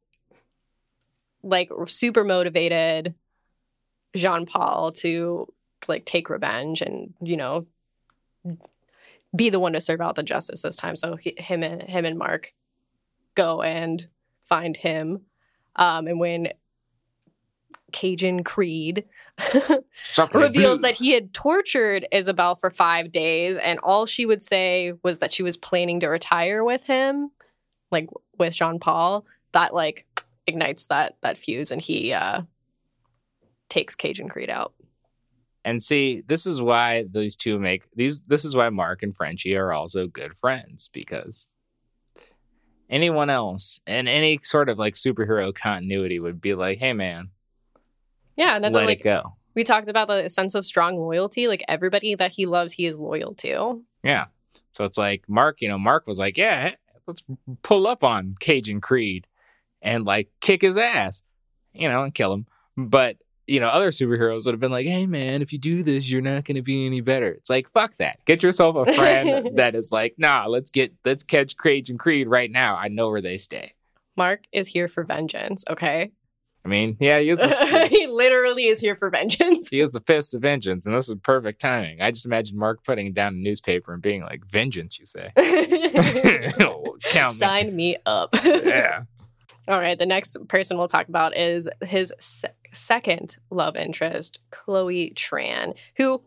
like 1.44 1.70
super 1.86 2.24
motivated 2.24 3.14
Jean 4.16 4.48
Paul 4.48 4.92
to 4.94 5.54
like 5.90 6.06
take 6.06 6.30
revenge 6.30 6.82
and 6.82 7.14
you 7.22 7.38
know 7.38 7.66
be 9.36 9.50
the 9.50 9.60
one 9.60 9.74
to 9.74 9.82
serve 9.82 10.02
out 10.02 10.16
the 10.16 10.24
justice 10.24 10.62
this 10.62 10.78
time. 10.78 10.96
So 10.96 11.16
he, 11.16 11.36
him 11.38 11.64
and 11.64 11.82
him 11.82 12.06
and 12.06 12.18
Mark 12.18 12.54
go 13.36 13.62
and 13.62 14.08
find 14.46 14.78
him, 14.78 15.22
um, 15.76 16.08
and 16.08 16.20
when 16.20 16.50
Cajun 17.92 18.44
Creed 18.44 19.06
reveals 20.34 20.82
that 20.82 20.96
he 20.96 21.12
had 21.12 21.34
tortured 21.34 22.06
Isabel 22.12 22.56
for 22.56 22.70
five 22.70 23.12
days, 23.12 23.58
and 23.58 23.80
all 23.80 24.06
she 24.06 24.26
would 24.26 24.44
say 24.44 24.94
was 25.04 25.20
that 25.20 25.34
she 25.34 25.44
was 25.44 25.58
planning 25.58 26.02
to 26.02 26.08
retire 26.08 26.64
with 26.64 26.86
him, 26.86 27.32
like 27.92 28.10
with 28.38 28.56
Jean 28.56 28.80
Paul. 28.80 29.26
That 29.54 29.74
like 29.74 30.06
ignites 30.46 30.88
that 30.88 31.16
that 31.22 31.38
fuse, 31.38 31.72
and 31.72 31.82
he 31.82 32.12
uh, 32.14 32.42
takes 33.70 33.96
Cajun 33.96 34.30
Creed 34.30 34.50
out. 34.50 34.74
And 35.66 35.82
see, 35.82 36.22
this 36.28 36.46
is 36.46 36.62
why 36.62 37.06
these 37.12 37.36
two 37.36 37.58
make 37.58 37.86
these. 37.96 38.22
This 38.22 38.46
is 38.46 38.56
why 38.56 38.70
Mark 38.70 39.02
and 39.02 39.18
Frenchie 39.18 39.56
are 39.58 39.74
also 39.74 40.06
good 40.06 40.38
friends 40.38 40.92
because 40.94 41.48
anyone 42.88 43.32
else 43.32 43.80
in 43.88 44.08
any 44.08 44.40
sort 44.44 44.70
of 44.70 44.78
like 44.78 44.94
superhero 44.94 45.54
continuity 45.54 46.20
would 46.20 46.40
be 46.40 46.54
like, 46.54 46.78
"Hey, 46.78 46.94
man, 46.94 47.32
Yeah, 48.38 48.56
and 48.56 48.64
that's 48.64 48.76
let 48.76 48.82
what, 48.82 48.88
like 48.90 49.00
it 49.00 49.04
go." 49.04 49.38
we 49.56 49.64
talked 49.64 49.90
about 49.90 50.08
the 50.08 50.30
sense 50.30 50.54
of 50.54 50.68
strong 50.68 50.98
loyalty. 50.98 51.48
Like 51.48 51.64
everybody 51.68 52.14
that 52.14 52.34
he 52.34 52.46
loves, 52.46 52.74
he 52.74 52.86
is 52.86 52.96
loyal 52.96 53.34
to. 53.36 53.82
Yeah. 54.04 54.26
So 54.74 54.84
it's 54.84 55.00
like 55.00 55.28
Mark. 55.28 55.62
You 55.62 55.70
know, 55.70 55.80
Mark 55.80 56.06
was 56.06 56.20
like, 56.20 56.38
"Yeah, 56.38 56.76
let's 57.08 57.24
pull 57.64 57.88
up 57.88 58.04
on 58.04 58.36
Cajun 58.40 58.82
Creed 58.82 59.26
and 59.82 60.06
like 60.06 60.30
kick 60.42 60.62
his 60.62 60.78
ass, 60.78 61.24
you 61.74 61.90
know, 61.90 62.04
and 62.04 62.14
kill 62.14 62.34
him." 62.34 62.46
But 62.78 63.18
you 63.48 63.60
know, 63.60 63.68
other 63.68 63.90
superheroes 63.90 64.46
would 64.46 64.54
have 64.54 64.60
been 64.60 64.72
like, 64.72 64.88
"Hey, 64.88 65.06
man, 65.06 65.42
if 65.42 65.54
you 65.54 65.60
do 65.60 65.84
this, 65.84 66.10
you're 66.10 66.22
not 66.22 66.46
going 66.46 66.56
to 66.56 66.62
be 66.62 66.86
any 66.86 67.02
better." 67.02 67.30
It's 67.30 67.50
like, 67.50 67.70
fuck 67.72 67.96
that. 67.98 68.20
Get 68.26 68.44
yourself 68.44 68.76
a 68.76 68.94
friend 68.94 69.52
that 69.58 69.76
is 69.76 69.92
like, 69.92 70.16
"Nah, 70.18 70.46
let's 70.48 70.72
get 70.72 70.94
let's 71.04 71.24
catch 71.24 71.58
Cajun 71.58 71.98
Creed 71.98 72.28
right 72.28 72.52
now. 72.52 72.76
I 72.76 72.88
know 72.88 73.10
where 73.10 73.22
they 73.22 73.38
stay." 73.38 73.74
Mark 74.18 74.46
is 74.52 74.68
here 74.68 74.88
for 74.88 75.04
vengeance. 75.04 75.66
Okay, 75.70 76.12
I 76.66 76.68
mean, 76.68 76.98
yeah, 77.00 77.20
he 77.20 77.30
is 77.30 77.38
the, 77.38 77.88
he 77.92 78.08
literally 78.08 78.66
is 78.66 78.80
here 78.80 78.96
for 78.96 79.12
vengeance. 79.12 79.70
he 79.70 79.80
is 79.80 79.92
the 79.92 80.00
fist 80.00 80.34
of 80.34 80.42
vengeance, 80.42 80.88
and 80.88 80.96
this 80.96 81.08
is 81.08 81.16
perfect 81.22 81.62
timing. 81.62 82.02
I 82.02 82.10
just 82.10 82.26
imagine 82.26 82.58
Mark 82.58 82.84
putting 82.84 83.14
down 83.14 83.36
a 83.36 83.38
newspaper 83.38 83.94
and 83.94 84.02
being 84.02 84.24
like, 84.24 84.44
"Vengeance," 84.46 85.00
you 85.00 85.06
say. 85.06 85.32
Oh, 86.60 86.98
count. 87.04 87.32
Sign 87.32 87.76
me 87.76 87.98
up. 88.06 88.30
Yeah. 88.44 89.04
All 89.68 89.80
right. 89.80 89.98
The 89.98 90.06
next 90.06 90.38
person 90.48 90.78
we'll 90.78 90.88
talk 90.88 91.08
about 91.08 91.36
is 91.38 91.70
his 91.84 92.14
second 92.76 93.38
love 93.50 93.76
interest, 93.76 94.40
Chloe 94.52 95.14
Tran, 95.16 95.78
who 95.98 96.22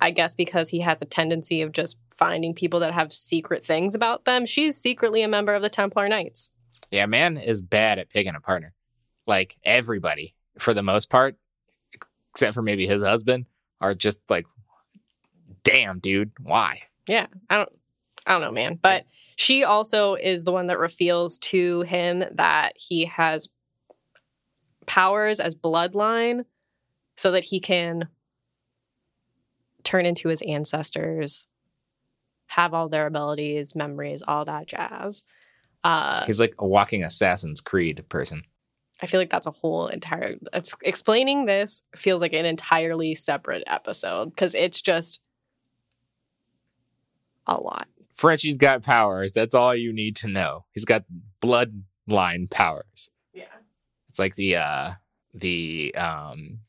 I 0.00 0.10
guess 0.10 0.34
because 0.34 0.68
he 0.68 0.80
has 0.80 1.00
a 1.00 1.06
tendency 1.06 1.62
of 1.62 1.72
just 1.72 1.98
finding 2.16 2.54
people 2.54 2.80
that 2.80 2.94
have 2.94 3.12
secret 3.12 3.64
things 3.64 3.94
about 3.94 4.24
them, 4.24 4.46
she's 4.46 4.76
secretly 4.76 5.22
a 5.22 5.28
member 5.28 5.54
of 5.54 5.62
the 5.62 5.68
Templar 5.68 6.08
Knights. 6.08 6.50
Yeah, 6.90 7.06
man 7.06 7.36
is 7.36 7.62
bad 7.62 7.98
at 7.98 8.10
picking 8.10 8.34
a 8.34 8.40
partner. 8.40 8.74
Like 9.26 9.56
everybody, 9.64 10.34
for 10.58 10.74
the 10.74 10.82
most 10.82 11.10
part, 11.10 11.36
except 12.32 12.54
for 12.54 12.62
maybe 12.62 12.86
his 12.86 13.02
husband, 13.02 13.46
are 13.80 13.94
just 13.94 14.22
like, 14.28 14.46
damn, 15.64 15.98
dude, 15.98 16.32
why? 16.40 16.82
Yeah. 17.06 17.26
I 17.50 17.56
don't. 17.58 17.70
I 18.28 18.32
don't 18.32 18.40
know, 18.40 18.50
man. 18.50 18.78
But 18.82 19.04
she 19.36 19.62
also 19.62 20.14
is 20.14 20.42
the 20.42 20.50
one 20.50 20.66
that 20.66 20.80
reveals 20.80 21.38
to 21.38 21.82
him 21.82 22.24
that 22.32 22.72
he 22.74 23.04
has 23.04 23.48
powers 24.86 25.40
as 25.40 25.54
bloodline 25.54 26.44
so 27.16 27.32
that 27.32 27.44
he 27.44 27.60
can 27.60 28.08
turn 29.84 30.06
into 30.06 30.28
his 30.28 30.42
ancestors, 30.42 31.46
have 32.46 32.74
all 32.74 32.88
their 32.88 33.06
abilities, 33.06 33.74
memories, 33.74 34.22
all 34.26 34.44
that 34.44 34.66
jazz. 34.66 35.24
Uh, 35.84 36.24
He's 36.26 36.40
like 36.40 36.54
a 36.58 36.66
walking 36.66 37.04
Assassin's 37.04 37.60
Creed 37.60 38.04
person. 38.08 38.42
I 39.00 39.06
feel 39.06 39.20
like 39.20 39.30
that's 39.30 39.46
a 39.46 39.52
whole 39.52 39.88
entire. 39.88 40.36
It's, 40.52 40.74
explaining 40.82 41.44
this 41.44 41.82
feels 41.94 42.20
like 42.20 42.32
an 42.32 42.46
entirely 42.46 43.14
separate 43.14 43.62
episode 43.66 44.30
because 44.30 44.54
it's 44.54 44.80
just 44.80 45.20
a 47.46 47.60
lot. 47.60 47.88
Frenchie's 48.16 48.56
got 48.56 48.82
powers. 48.82 49.34
That's 49.34 49.54
all 49.54 49.74
you 49.74 49.92
need 49.92 50.16
to 50.16 50.28
know. 50.28 50.64
He's 50.72 50.86
got 50.86 51.04
bloodline 51.42 52.50
powers. 52.50 53.10
It's 54.16 54.18
like 54.18 54.34
the 54.34 54.56
uh 54.56 54.92
the 55.34 55.94
um 55.94 56.60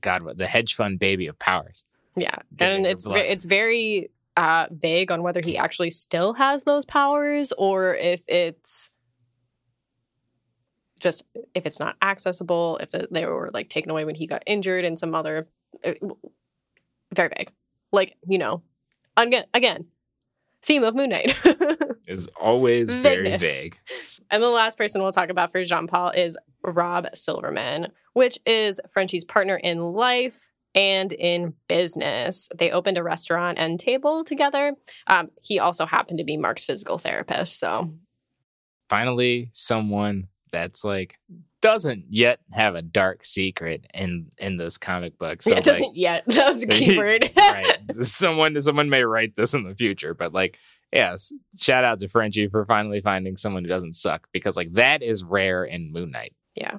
God 0.00 0.38
the 0.38 0.46
hedge 0.46 0.76
fund 0.76 1.00
baby 1.00 1.26
of 1.26 1.36
powers. 1.40 1.84
Yeah, 2.16 2.36
and 2.60 2.86
it's 2.86 3.04
it's 3.04 3.46
very 3.46 4.10
uh, 4.36 4.66
vague 4.70 5.10
on 5.10 5.24
whether 5.24 5.40
he 5.44 5.58
actually 5.58 5.90
still 5.90 6.34
has 6.34 6.62
those 6.62 6.84
powers 6.84 7.52
or 7.58 7.96
if 7.96 8.22
it's 8.28 8.92
just 11.00 11.24
if 11.52 11.66
it's 11.66 11.80
not 11.80 11.96
accessible, 12.00 12.78
if 12.80 12.92
the, 12.92 13.08
they 13.10 13.26
were 13.26 13.50
like 13.52 13.68
taken 13.68 13.90
away 13.90 14.04
when 14.04 14.14
he 14.14 14.28
got 14.28 14.44
injured, 14.46 14.84
and 14.84 14.96
some 14.96 15.16
other 15.16 15.48
uh, 15.84 15.94
very 17.12 17.30
vague. 17.36 17.50
Like 17.90 18.16
you 18.28 18.38
know, 18.38 18.62
again, 19.16 19.46
again, 19.52 19.86
theme 20.62 20.84
of 20.84 20.94
Moon 20.94 21.10
Knight. 21.10 21.36
Is 22.06 22.28
always 22.40 22.88
very 22.88 23.36
vague. 23.36 23.78
And 24.30 24.42
the 24.42 24.48
last 24.48 24.78
person 24.78 25.02
we'll 25.02 25.12
talk 25.12 25.28
about 25.28 25.52
for 25.52 25.62
Jean 25.64 25.86
Paul 25.86 26.10
is 26.10 26.38
Rob 26.62 27.06
Silverman, 27.14 27.92
which 28.12 28.38
is 28.46 28.80
Frenchie's 28.92 29.24
partner 29.24 29.56
in 29.56 29.80
life 29.80 30.50
and 30.74 31.12
in 31.12 31.54
business. 31.68 32.48
They 32.56 32.70
opened 32.70 32.98
a 32.98 33.02
restaurant 33.02 33.58
and 33.58 33.80
table 33.80 34.24
together. 34.24 34.74
Um, 35.06 35.30
he 35.42 35.58
also 35.58 35.86
happened 35.86 36.18
to 36.18 36.24
be 36.24 36.36
Mark's 36.36 36.64
physical 36.64 36.98
therapist. 36.98 37.58
So, 37.58 37.92
finally 38.88 39.50
someone 39.52 40.28
that's 40.50 40.82
like 40.82 41.18
doesn't 41.60 42.04
yet 42.08 42.38
have 42.52 42.74
a 42.74 42.82
dark 42.82 43.24
secret 43.24 43.84
in 43.92 44.30
in 44.38 44.56
this 44.56 44.78
comic 44.78 45.18
book. 45.18 45.42
So 45.42 45.50
yeah, 45.50 45.58
it 45.58 45.64
doesn't 45.64 45.96
yet. 45.96 46.24
That 46.28 46.46
was 46.46 46.62
a 46.62 46.66
key 46.66 46.96
word. 46.96 47.30
right. 47.36 47.78
Someone 48.02 48.60
someone 48.60 48.88
may 48.88 49.04
write 49.04 49.34
this 49.34 49.54
in 49.54 49.64
the 49.64 49.74
future, 49.74 50.14
but 50.14 50.32
like 50.32 50.58
yes, 50.92 51.32
shout 51.56 51.84
out 51.84 52.00
to 52.00 52.08
Frenchie 52.08 52.48
for 52.48 52.64
finally 52.64 53.00
finding 53.00 53.36
someone 53.36 53.64
who 53.64 53.68
doesn't 53.68 53.94
suck 53.94 54.28
because 54.32 54.56
like 54.56 54.72
that 54.74 55.02
is 55.02 55.24
rare 55.24 55.64
in 55.64 55.92
Moon 55.92 56.10
Knight. 56.10 56.34
Yeah. 56.60 56.78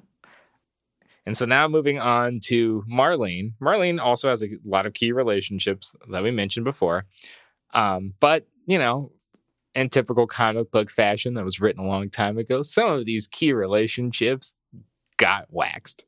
And 1.25 1.37
so 1.37 1.45
now 1.45 1.67
moving 1.67 1.99
on 1.99 2.39
to 2.45 2.83
Marlene. 2.89 3.53
Marlene 3.61 3.99
also 3.99 4.29
has 4.29 4.43
a 4.43 4.57
lot 4.65 4.85
of 4.85 4.93
key 4.93 5.11
relationships 5.11 5.95
that 6.09 6.23
we 6.23 6.31
mentioned 6.31 6.63
before. 6.63 7.05
Um, 7.73 8.13
but 8.19 8.47
you 8.65 8.79
know, 8.79 9.11
in 9.75 9.89
typical 9.89 10.27
comic 10.27 10.71
book 10.71 10.89
fashion 10.89 11.35
that 11.35 11.45
was 11.45 11.59
written 11.59 11.83
a 11.83 11.87
long 11.87 12.09
time 12.09 12.37
ago, 12.37 12.61
some 12.63 12.91
of 12.91 13.05
these 13.05 13.27
key 13.27 13.53
relationships 13.53 14.53
got 15.17 15.47
waxed. 15.49 16.05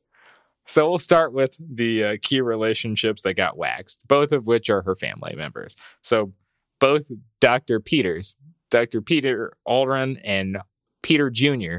So 0.66 0.88
we'll 0.88 0.98
start 0.98 1.32
with 1.32 1.56
the 1.58 2.04
uh, 2.04 2.16
key 2.22 2.40
relationships 2.40 3.22
that 3.22 3.34
got 3.34 3.56
waxed, 3.56 4.00
both 4.06 4.32
of 4.32 4.46
which 4.46 4.70
are 4.70 4.82
her 4.82 4.94
family 4.94 5.34
members. 5.36 5.76
So 6.02 6.32
both 6.78 7.10
Dr. 7.40 7.80
Peters, 7.80 8.36
Dr. 8.70 9.02
Peter 9.02 9.56
Aldrin 9.66 10.20
and 10.24 10.58
Peter 11.02 11.30
Jr. 11.30 11.78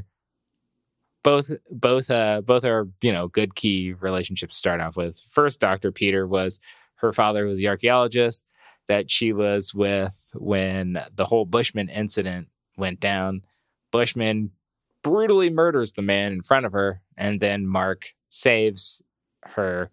Both 1.24 1.52
both 1.72 2.12
uh 2.12 2.42
both 2.42 2.66
are, 2.66 2.88
you 3.02 3.12
know, 3.12 3.28
good 3.28 3.56
key 3.56 3.94
relationships 4.00 4.56
to 4.56 4.60
start 4.60 4.82
off 4.82 4.96
with. 4.96 5.22
First 5.30 5.60
Dr. 5.60 5.92
Peter 5.92 6.28
was 6.28 6.60
her 6.96 7.14
father 7.14 7.46
was 7.46 7.58
the 7.58 7.68
archaeologist 7.68 8.46
that 8.88 9.10
she 9.10 9.32
was 9.32 9.74
with 9.74 10.32
when 10.36 11.02
the 11.16 11.26
whole 11.26 11.46
Bushman 11.46 11.90
incident 11.90 12.48
went 12.78 13.00
down. 13.00 13.44
Bushman 13.92 14.52
brutally 15.04 15.50
murders 15.50 15.94
the 15.94 16.02
man 16.02 16.34
in 16.34 16.42
front 16.42 16.66
of 16.66 16.72
her, 16.74 17.02
and 17.18 17.40
then 17.40 17.68
Mark 17.68 18.14
saves 18.30 19.02
her, 19.44 19.92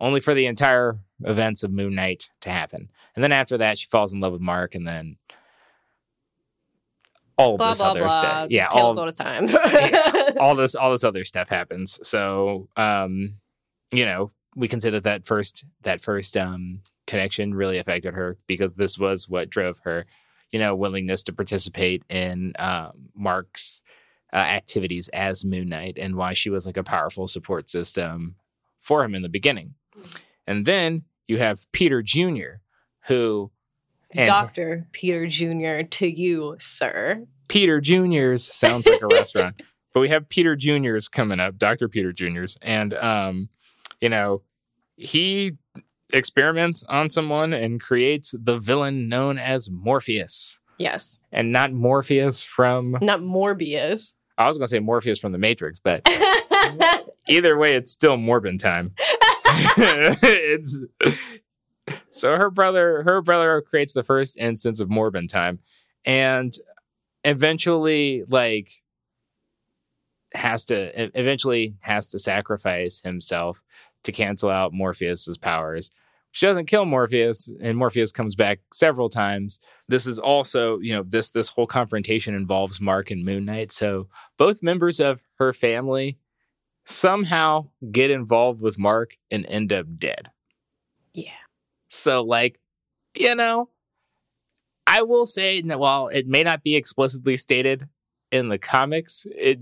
only 0.00 0.20
for 0.20 0.34
the 0.34 0.46
entire 0.46 0.98
events 1.24 1.62
of 1.62 1.72
Moon 1.72 1.94
Knight 1.94 2.30
to 2.40 2.50
happen. 2.50 2.88
And 3.14 3.22
then 3.22 3.32
after 3.32 3.58
that, 3.58 3.78
she 3.78 3.86
falls 3.86 4.12
in 4.12 4.20
love 4.20 4.32
with 4.32 4.40
Mark, 4.40 4.74
and 4.74 4.86
then 4.86 5.16
all 7.38 7.56
blah 7.56 7.70
this 7.70 7.78
blah 7.78 7.90
other 7.90 8.00
blah. 8.00 8.08
stuff. 8.08 8.50
Yeah, 8.50 8.68
Tales 8.68 8.96
all 8.96 9.00
all 9.00 9.06
his 9.06 9.16
time. 9.16 9.48
Yeah, 9.48 10.32
all 10.40 10.54
this 10.54 10.74
all 10.74 10.92
this 10.92 11.04
other 11.04 11.24
stuff 11.24 11.48
happens. 11.48 11.98
So, 12.02 12.68
um, 12.76 13.38
you 13.92 14.04
know, 14.04 14.30
we 14.54 14.68
can 14.68 14.80
say 14.80 14.90
that 14.90 15.04
that 15.04 15.26
first 15.26 15.64
that 15.82 16.00
first 16.00 16.36
um 16.36 16.80
connection 17.06 17.54
really 17.54 17.78
affected 17.78 18.14
her 18.14 18.36
because 18.46 18.74
this 18.74 18.98
was 18.98 19.28
what 19.28 19.50
drove 19.50 19.78
her, 19.84 20.06
you 20.50 20.58
know, 20.58 20.74
willingness 20.74 21.22
to 21.24 21.32
participate 21.32 22.02
in 22.08 22.52
um, 22.58 23.10
Mark's 23.14 23.82
uh, 24.32 24.36
activities 24.36 25.08
as 25.08 25.44
Moon 25.44 25.68
Knight 25.68 25.98
and 25.98 26.16
why 26.16 26.32
she 26.32 26.50
was 26.50 26.66
like 26.66 26.76
a 26.76 26.82
powerful 26.82 27.28
support 27.28 27.70
system 27.70 28.34
for 28.80 29.04
him 29.04 29.14
in 29.14 29.22
the 29.22 29.28
beginning. 29.28 29.74
And 30.46 30.66
then 30.66 31.04
you 31.28 31.38
have 31.38 31.70
Peter 31.72 32.02
Jr., 32.02 32.60
who 33.06 33.50
and 34.16 34.26
Doctor 34.26 34.86
Peter 34.92 35.26
Jr. 35.26 35.82
to 35.82 36.06
you, 36.06 36.56
sir. 36.58 37.26
Peter 37.48 37.80
Junior's 37.80 38.54
sounds 38.56 38.86
like 38.86 39.02
a 39.02 39.06
restaurant, 39.12 39.62
but 39.92 40.00
we 40.00 40.08
have 40.08 40.28
Peter 40.28 40.56
Junior's 40.56 41.08
coming 41.08 41.40
up, 41.40 41.58
Dr. 41.58 41.88
Peter 41.88 42.12
Junior's, 42.12 42.56
and 42.62 42.94
um, 42.94 43.48
you 44.00 44.08
know, 44.08 44.42
he 44.96 45.52
experiments 46.12 46.84
on 46.88 47.08
someone 47.08 47.52
and 47.52 47.80
creates 47.80 48.34
the 48.38 48.58
villain 48.58 49.08
known 49.08 49.38
as 49.38 49.70
Morpheus, 49.70 50.58
Yes, 50.78 51.18
and 51.32 51.52
not 51.52 51.72
Morpheus 51.72 52.42
from 52.42 52.96
not 53.00 53.20
Morbius. 53.20 54.14
I 54.38 54.46
was 54.46 54.58
gonna 54.58 54.68
say 54.68 54.80
Morpheus 54.80 55.18
from 55.18 55.32
the 55.32 55.38
Matrix, 55.38 55.80
but 55.80 56.02
either 57.28 57.56
way, 57.56 57.74
it's 57.76 57.92
still 57.92 58.16
Morbin 58.16 58.58
time. 58.58 58.92
it's 59.78 60.78
so 62.10 62.36
her 62.36 62.50
brother, 62.50 63.02
her 63.02 63.22
brother 63.22 63.60
creates 63.60 63.92
the 63.92 64.02
first 64.02 64.38
instance 64.38 64.80
of 64.80 64.88
Morbin 64.88 65.28
time, 65.28 65.60
and 66.04 66.54
eventually, 67.24 68.24
like, 68.28 68.70
has 70.34 70.64
to 70.66 71.18
eventually 71.18 71.76
has 71.80 72.08
to 72.10 72.18
sacrifice 72.18 73.00
himself 73.00 73.62
to 74.04 74.12
cancel 74.12 74.50
out 74.50 74.72
Morpheus's 74.72 75.38
powers. 75.38 75.90
She 76.32 76.44
doesn't 76.44 76.66
kill 76.66 76.84
Morpheus, 76.84 77.48
and 77.62 77.78
Morpheus 77.78 78.12
comes 78.12 78.34
back 78.34 78.60
several 78.70 79.08
times. 79.08 79.58
This 79.88 80.06
is 80.06 80.18
also, 80.18 80.78
you 80.80 80.94
know, 80.94 81.02
this 81.02 81.30
this 81.30 81.48
whole 81.48 81.66
confrontation 81.66 82.34
involves 82.34 82.80
Mark 82.80 83.10
and 83.10 83.24
Moon 83.24 83.46
Knight. 83.46 83.72
So 83.72 84.08
both 84.36 84.62
members 84.62 85.00
of 85.00 85.22
her 85.38 85.52
family 85.52 86.18
somehow 86.84 87.68
get 87.90 88.10
involved 88.10 88.60
with 88.60 88.78
Mark 88.78 89.16
and 89.30 89.46
end 89.46 89.72
up 89.72 89.86
dead. 89.98 90.30
So, 91.96 92.22
like, 92.22 92.60
you 93.16 93.34
know, 93.34 93.70
I 94.86 95.02
will 95.02 95.26
say 95.26 95.62
that 95.62 95.78
while 95.78 96.08
it 96.08 96.26
may 96.26 96.42
not 96.44 96.62
be 96.62 96.76
explicitly 96.76 97.36
stated 97.36 97.88
in 98.30 98.48
the 98.48 98.58
comics, 98.58 99.26
it 99.30 99.58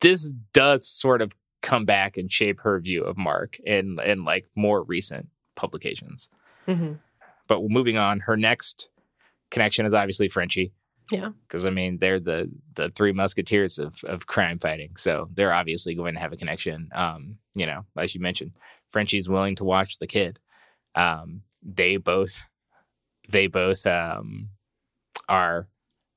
this 0.00 0.32
does 0.52 0.86
sort 0.86 1.22
of 1.22 1.32
come 1.62 1.84
back 1.84 2.16
and 2.16 2.30
shape 2.30 2.60
her 2.60 2.78
view 2.80 3.02
of 3.02 3.16
Mark 3.16 3.58
in 3.64 3.98
in 4.04 4.24
like 4.24 4.46
more 4.54 4.82
recent 4.82 5.28
publications. 5.54 6.28
hmm 6.66 6.94
But 7.48 7.62
moving 7.62 7.96
on, 7.96 8.20
her 8.20 8.36
next 8.36 8.88
connection 9.50 9.86
is 9.86 9.94
obviously 9.94 10.28
Frenchie. 10.28 10.72
Yeah. 11.10 11.30
Because 11.46 11.66
I 11.66 11.70
mean, 11.70 11.98
they're 11.98 12.20
the 12.20 12.50
the 12.74 12.90
three 12.90 13.12
musketeers 13.12 13.78
of 13.78 13.94
of 14.04 14.26
crime 14.26 14.58
fighting, 14.58 14.96
so 14.96 15.28
they're 15.32 15.52
obviously 15.54 15.94
going 15.94 16.14
to 16.14 16.20
have 16.20 16.32
a 16.32 16.36
connection. 16.36 16.90
Um, 16.92 17.36
you 17.54 17.66
know, 17.66 17.84
as 17.96 18.14
you 18.14 18.20
mentioned, 18.20 18.52
Frenchie's 18.90 19.28
willing 19.28 19.54
to 19.56 19.64
watch 19.64 19.98
the 19.98 20.06
kid. 20.06 20.40
Um, 20.96 21.42
they 21.62 21.96
both 21.96 22.44
they 23.28 23.46
both 23.46 23.86
um 23.86 24.50
are 25.28 25.68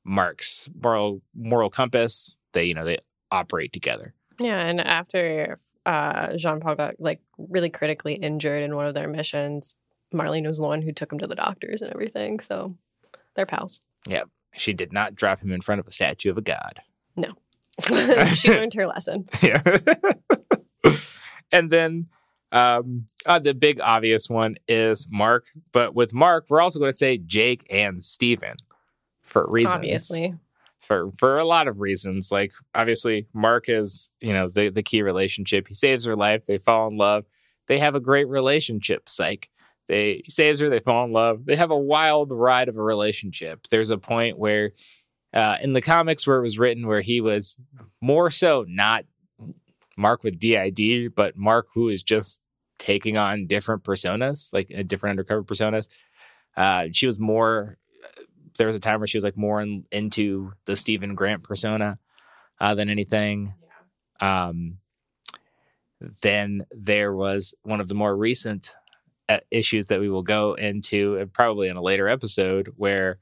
Mark's 0.03 0.69
moral 0.81 1.21
moral 1.35 1.69
compass. 1.69 2.35
They 2.53 2.65
you 2.65 2.73
know 2.73 2.85
they 2.85 2.97
operate 3.31 3.73
together. 3.73 4.13
Yeah, 4.39 4.59
and 4.59 4.79
after 4.79 5.59
uh, 5.85 6.37
Jean 6.37 6.59
Paul 6.59 6.75
got 6.75 6.95
like 6.99 7.19
really 7.37 7.69
critically 7.69 8.13
injured 8.13 8.63
in 8.63 8.75
one 8.75 8.85
of 8.85 8.93
their 8.93 9.07
missions, 9.07 9.75
Marlene 10.13 10.47
was 10.47 10.57
the 10.57 10.63
one 10.63 10.81
who 10.81 10.91
took 10.91 11.11
him 11.11 11.19
to 11.19 11.27
the 11.27 11.35
doctors 11.35 11.81
and 11.81 11.91
everything. 11.91 12.39
So 12.39 12.75
they're 13.35 13.45
pals. 13.45 13.81
Yeah. 14.07 14.23
She 14.55 14.73
did 14.73 14.91
not 14.91 15.15
drop 15.15 15.41
him 15.41 15.51
in 15.51 15.61
front 15.61 15.79
of 15.79 15.87
a 15.87 15.91
statue 15.91 16.31
of 16.31 16.37
a 16.37 16.41
god. 16.41 16.81
No. 17.15 17.33
she 18.35 18.49
learned 18.49 18.73
her 18.73 18.87
lesson. 18.87 19.25
yeah. 19.41 19.61
and 21.51 21.69
then 21.69 22.07
um, 22.51 23.05
uh, 23.25 23.39
the 23.39 23.53
big 23.53 23.79
obvious 23.81 24.29
one 24.29 24.57
is 24.67 25.07
Mark. 25.09 25.47
But 25.71 25.93
with 25.93 26.13
Mark, 26.13 26.47
we're 26.49 26.61
also 26.61 26.79
going 26.79 26.91
to 26.91 26.97
say 26.97 27.17
Jake 27.17 27.65
and 27.69 28.03
Steven 28.03 28.55
for 29.21 29.45
reasons. 29.49 29.75
Obviously, 29.75 30.35
For 30.79 31.11
for 31.17 31.37
a 31.37 31.45
lot 31.45 31.67
of 31.67 31.79
reasons. 31.79 32.31
Like 32.31 32.51
obviously 32.73 33.27
Mark 33.33 33.69
is, 33.69 34.09
you 34.19 34.33
know, 34.33 34.49
the, 34.49 34.69
the 34.69 34.83
key 34.83 35.01
relationship. 35.01 35.67
He 35.67 35.73
saves 35.73 36.05
her 36.05 36.15
life. 36.15 36.45
They 36.45 36.57
fall 36.57 36.87
in 36.89 36.97
love. 36.97 37.25
They 37.67 37.77
have 37.77 37.95
a 37.95 37.99
great 37.99 38.27
relationship. 38.27 39.07
Psych. 39.07 39.49
They 39.87 40.21
he 40.23 40.31
saves 40.31 40.59
her, 40.59 40.69
they 40.69 40.79
fall 40.79 41.05
in 41.05 41.11
love. 41.11 41.45
They 41.45 41.55
have 41.55 41.71
a 41.71 41.77
wild 41.77 42.31
ride 42.31 42.69
of 42.69 42.77
a 42.77 42.81
relationship. 42.81 43.67
There's 43.69 43.89
a 43.89 43.97
point 43.97 44.37
where 44.37 44.71
uh, 45.33 45.57
in 45.61 45.73
the 45.73 45.81
comics 45.81 46.25
where 46.25 46.37
it 46.37 46.43
was 46.43 46.57
written 46.57 46.87
where 46.87 47.01
he 47.01 47.21
was 47.21 47.57
more 48.01 48.31
so 48.31 48.65
not 48.67 49.05
Mark 49.99 50.23
with 50.23 50.39
DID, 50.39 51.13
but 51.13 51.37
Mark 51.37 51.67
who 51.73 51.89
is 51.89 52.01
just 52.01 52.41
taking 52.79 53.17
on 53.17 53.45
different 53.45 53.83
personas, 53.83 54.51
like 54.53 54.71
uh, 54.75 54.81
different 54.81 55.11
undercover 55.11 55.43
personas. 55.43 55.89
Uh, 56.55 56.87
she 56.91 57.05
was 57.05 57.19
more. 57.19 57.77
There 58.57 58.67
was 58.67 58.75
a 58.75 58.79
time 58.79 58.99
where 58.99 59.07
she 59.07 59.17
was 59.17 59.23
like 59.23 59.37
more 59.37 59.61
in, 59.61 59.85
into 59.91 60.53
the 60.65 60.75
Steven 60.75 61.15
Grant 61.15 61.43
persona 61.43 61.99
uh, 62.59 62.75
than 62.75 62.89
anything. 62.89 63.53
Um, 64.19 64.79
then 66.21 66.65
there 66.71 67.13
was 67.13 67.53
one 67.63 67.79
of 67.79 67.87
the 67.87 67.95
more 67.95 68.15
recent 68.15 68.73
uh, 69.27 69.39
issues 69.51 69.87
that 69.87 69.99
we 69.99 70.09
will 70.09 70.23
go 70.23 70.53
into, 70.53 71.19
uh, 71.19 71.25
probably 71.25 71.67
in 71.67 71.77
a 71.77 71.81
later 71.81 72.07
episode, 72.07 72.73
where 72.75 73.19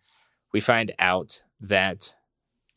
we 0.53 0.59
find 0.59 0.91
out 0.99 1.41
that 1.59 2.15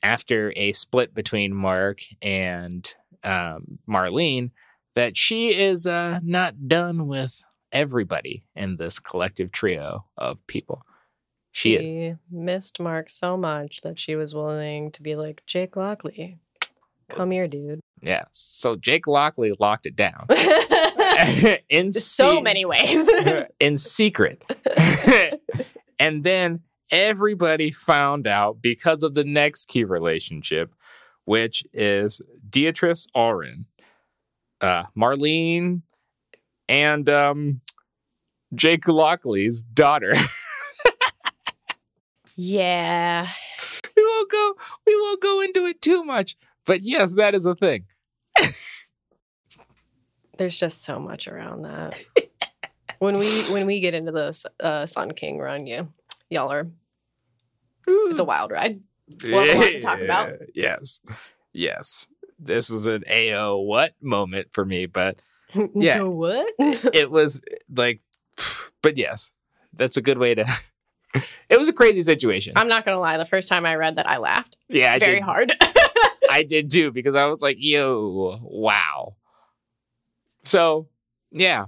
after 0.03 0.53
a 0.57 0.73
split 0.73 1.15
between 1.15 1.55
Mark 1.55 2.01
and 2.23 2.95
um, 3.25 3.79
Marlene, 3.89 4.51
that 4.95 5.17
she 5.17 5.49
is 5.49 5.87
uh, 5.87 6.21
not 6.23 6.69
done 6.69 7.07
with 7.07 7.43
everybody 7.73 8.45
in 8.55 8.77
this 8.77 8.99
collective 8.99 9.53
trio 9.53 10.05
of 10.17 10.45
people. 10.47 10.83
She 11.53 11.75
is. 11.75 11.81
she 11.81 12.15
missed 12.31 12.81
Mark 12.81 13.11
so 13.11 13.37
much 13.37 13.81
that 13.83 13.99
she 13.99 14.15
was 14.15 14.35
willing 14.35 14.93
to 14.93 15.03
be 15.03 15.17
like 15.17 15.43
Jake 15.47 15.77
Lockley, 15.77 16.39
come 17.11 17.31
here, 17.31 17.49
dude. 17.49 17.81
Yeah. 18.01 18.25
So 18.31 18.77
Jake 18.77 19.07
Lockley 19.07 19.53
locked 19.59 19.87
it 19.87 19.97
down. 19.97 20.27
in 21.69 21.93
so 21.93 22.37
se- 22.37 22.43
many 22.43 22.65
ways. 22.65 23.11
in 23.61 23.77
secret. 23.77 24.45
and 25.99 26.25
then 26.25 26.61
everybody 26.91 27.71
found 27.71 28.27
out 28.27 28.63
because 28.63 29.03
of 29.03 29.15
the 29.15 29.25
next 29.25 29.67
key 29.67 29.85
relationship, 29.85 30.73
which 31.25 31.65
is 31.73 32.23
Beatrice 32.51 33.07
Allrin, 33.17 33.67
uh, 34.61 34.85
Marlene, 34.97 35.83
and 36.69 37.09
um, 37.11 37.61
Jake 38.55 38.85
Lockley's 38.85 39.65
daughter. 39.65 40.15
yeah. 42.37 43.29
we 43.97 44.05
won't 44.05 44.31
go. 44.31 44.55
We 44.87 44.95
won't 44.97 45.23
go 45.23 45.41
into 45.41 45.67
it 45.67 45.81
too 45.83 46.05
much. 46.05 46.37
But 46.67 46.83
yes, 46.83 47.15
that 47.17 47.35
is 47.35 47.47
a 47.47 47.55
thing. 47.55 47.87
There's 50.39 50.57
just 50.57 50.85
so 50.85 50.99
much 50.99 51.29
around 51.29 51.63
that. 51.63 52.01
when 52.99 53.19
we 53.19 53.43
when 53.53 53.67
we 53.67 53.81
get 53.81 53.93
into 53.93 54.13
this 54.13 54.47
uh, 54.61 54.87
Sun 54.87 55.13
King 55.13 55.39
run, 55.39 55.67
you 55.67 55.93
y'all 56.31 56.51
are 56.51 56.67
It's 57.87 58.21
a 58.21 58.25
wild 58.25 58.51
ride. 58.51 58.81
We'll 59.25 59.45
have 59.45 59.57
a 59.57 59.61
lot 59.61 59.73
to 59.73 59.81
talk 59.81 60.01
about. 60.01 60.33
Yes. 60.55 61.01
Yes. 61.53 62.07
This 62.43 62.71
was 62.71 62.87
an 62.87 63.05
AO 63.11 63.59
what 63.59 63.95
moment 64.01 64.49
for 64.53 64.65
me, 64.65 64.87
but 64.87 65.21
Yeah. 65.75 65.99
The 65.99 66.11
what? 66.11 66.53
it 66.59 67.11
was 67.11 67.43
eh, 67.51 67.57
like, 67.75 68.01
but 68.83 68.97
yes, 68.97 69.31
that's 69.75 69.97
a 69.97 70.03
good 70.03 70.19
way 70.19 70.35
to. 70.35 70.47
it 71.49 71.59
was 71.59 71.69
a 71.69 71.73
crazy 71.73 72.03
situation. 72.03 72.55
I'm 72.57 72.69
not 72.69 72.85
gonna 72.85 73.01
lie. 73.01 73.17
The 73.17 73.25
first 73.25 73.49
time 73.49 73.67
I 73.67 73.75
read 73.75 73.97
that, 73.97 74.09
I 74.09 74.19
laughed 74.19 74.57
yeah, 74.69 74.93
I 74.93 74.99
very 74.99 75.15
did. 75.15 75.23
hard. 75.23 75.53
I 76.31 76.45
did 76.45 76.71
too 76.71 76.93
because 76.93 77.17
I 77.17 77.27
was 77.27 77.43
like, 77.43 77.57
yo, 77.59 78.39
wow. 78.43 79.17
So, 80.45 80.87
yeah, 81.33 81.67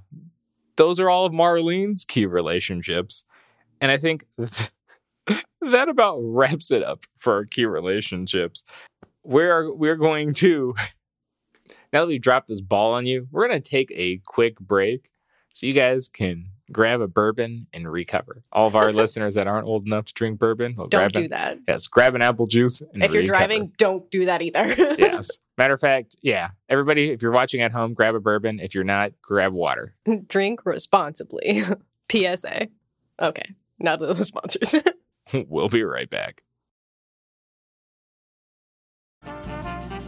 those 0.77 1.01
are 1.01 1.11
all 1.11 1.27
of 1.27 1.33
Marlene's 1.33 2.05
key 2.05 2.27
relationships. 2.27 3.25
And 3.81 3.91
I 3.91 3.97
think 3.97 4.27
that 4.37 5.89
about 5.89 6.19
wraps 6.21 6.71
it 6.71 6.85
up 6.85 7.05
for 7.17 7.35
our 7.35 7.45
key 7.45 7.67
relationships. 7.67 8.65
We're 9.25 9.73
we're 9.75 9.97
going 9.97 10.35
to 10.35 10.75
now 11.93 12.03
that 12.03 12.09
we've 12.09 12.21
dropped 12.21 12.49
this 12.49 12.61
ball 12.61 12.93
on 12.95 13.07
you, 13.07 13.29
we're 13.31 13.47
gonna 13.49 13.61
take 13.61 13.93
a 13.95 14.19
quick 14.27 14.59
break 14.59 15.11
so 15.55 15.67
you 15.67 15.73
guys 15.75 16.09
can 16.09 16.47
grab 16.71 17.01
a 17.03 17.07
bourbon 17.09 17.67
and 17.75 17.91
recover. 17.91 18.43
All 18.53 18.67
of 18.67 18.75
our 18.75 18.93
listeners 18.95 19.35
that 19.35 19.47
aren't 19.47 19.67
old 19.67 19.87
enough 19.87 20.07
to 20.07 20.15
drink 20.15 20.39
bourbon, 20.39 20.75
don't 20.75 20.91
grab 20.91 21.13
do 21.13 21.23
an- 21.25 21.31
that. 21.31 21.59
Yes, 21.69 21.87
grab 21.87 22.15
an 22.15 22.23
apple 22.23 22.47
juice 22.47 22.81
and 22.81 23.03
If 23.03 23.13
you're 23.13 23.21
recover. 23.23 23.39
driving, 23.39 23.73
don't 23.79 24.11
do 24.11 24.25
that 24.25 24.41
either. 24.43 24.67
yes. 24.99 25.31
Matter 25.59 25.75
of 25.75 25.81
fact, 25.81 26.17
yeah. 26.23 26.51
Everybody, 26.71 27.11
if 27.11 27.21
you're 27.21 27.31
watching 27.31 27.61
at 27.61 27.73
home, 27.73 27.93
grab 27.93 28.15
a 28.15 28.21
bourbon. 28.21 28.59
If 28.59 28.75
you're 28.75 28.85
not, 28.85 29.13
grab 29.21 29.53
water. 29.53 29.95
Drink 30.27 30.65
responsibly. 30.65 31.63
PSA. 32.11 32.69
Okay. 33.21 33.55
Now 33.79 33.97
to 33.97 34.15
the 34.15 34.25
sponsors. 34.25 34.75
we'll 35.47 35.69
be 35.69 35.85
right 35.85 36.09
back. 36.09 36.43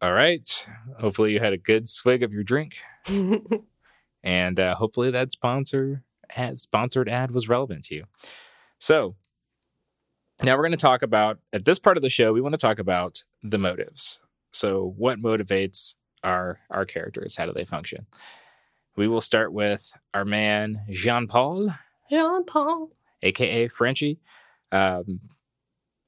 All 0.00 0.12
right. 0.12 0.66
Hopefully, 1.00 1.32
you 1.32 1.40
had 1.40 1.52
a 1.52 1.58
good 1.58 1.88
swig 1.88 2.22
of 2.22 2.32
your 2.32 2.44
drink, 2.44 2.76
and 4.22 4.60
uh, 4.60 4.74
hopefully, 4.76 5.10
that 5.10 5.32
sponsor 5.32 6.04
ad, 6.36 6.58
sponsored 6.60 7.08
ad 7.08 7.30
was 7.32 7.48
relevant 7.48 7.84
to 7.86 7.94
you. 7.96 8.04
So, 8.78 9.16
now 10.42 10.54
we're 10.56 10.62
going 10.62 10.70
to 10.70 10.76
talk 10.76 11.02
about 11.02 11.38
at 11.52 11.64
this 11.64 11.78
part 11.80 11.96
of 11.96 12.02
the 12.02 12.10
show. 12.10 12.32
We 12.32 12.40
want 12.40 12.54
to 12.54 12.60
talk 12.60 12.78
about 12.78 13.24
the 13.42 13.58
motives. 13.58 14.20
So, 14.52 14.94
what 14.96 15.18
motivates 15.18 15.94
our 16.22 16.60
our 16.70 16.84
characters? 16.84 17.36
How 17.36 17.46
do 17.46 17.52
they 17.52 17.64
function? 17.64 18.06
We 18.96 19.08
will 19.08 19.20
start 19.20 19.52
with 19.52 19.92
our 20.14 20.24
man 20.24 20.80
Jean 20.90 21.26
Paul. 21.26 21.70
Jean 22.08 22.44
Paul. 22.44 22.90
aka 23.22 23.66
Frenchie. 23.68 24.20
Um, 24.70 25.20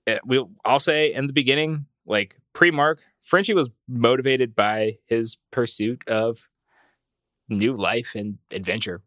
it- 0.07 0.25
we'll 0.25 0.51
I'll 0.65 0.81
say 0.81 1.13
in 1.13 1.27
the 1.27 1.33
beginning, 1.33 1.87
like 2.07 2.37
pre-Mark, 2.53 3.03
Frenchie 3.23 3.55
was 3.55 3.71
motivated 3.89 4.55
by 4.55 4.95
his 5.07 5.37
pursuit 5.51 6.03
of 6.09 6.49
new 7.49 7.75
life 7.75 8.13
and 8.15 8.39
adventure. 8.51 9.03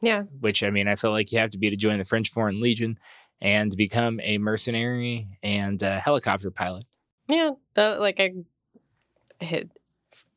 Yeah. 0.00 0.22
Which 0.40 0.62
I 0.62 0.70
mean, 0.70 0.88
I 0.88 0.96
feel 0.96 1.10
like 1.10 1.30
you 1.32 1.38
have 1.38 1.50
to 1.50 1.58
be 1.58 1.70
to 1.70 1.76
join 1.76 1.98
the 1.98 2.04
French 2.04 2.30
Foreign 2.30 2.60
Legion 2.60 2.98
and 3.40 3.70
to 3.70 3.76
become 3.76 4.20
a 4.22 4.38
mercenary 4.38 5.28
and 5.42 5.80
a 5.82 5.98
helicopter 6.00 6.50
pilot. 6.50 6.84
Yeah. 7.28 7.52
The, 7.74 7.96
like, 8.00 8.20
I, 8.20 9.64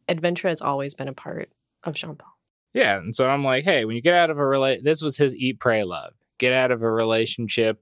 adventure 0.07 0.47
has 0.47 0.61
always 0.61 0.93
been 0.93 1.07
a 1.07 1.13
part 1.13 1.49
of 1.83 1.95
Jean 1.95 2.15
Paul. 2.15 2.31
Yeah, 2.73 2.97
and 2.97 3.15
so 3.15 3.29
I'm 3.29 3.43
like, 3.43 3.63
hey, 3.63 3.85
when 3.85 3.95
you 3.95 4.01
get 4.01 4.15
out 4.15 4.29
of 4.29 4.38
a 4.38 4.41
rela- 4.41 4.83
this 4.83 5.01
was 5.01 5.17
his 5.17 5.33
eat, 5.35 5.59
pray, 5.59 5.83
love. 5.83 6.13
Get 6.38 6.51
out 6.51 6.71
of 6.71 6.81
a 6.81 6.91
relationship, 6.91 7.81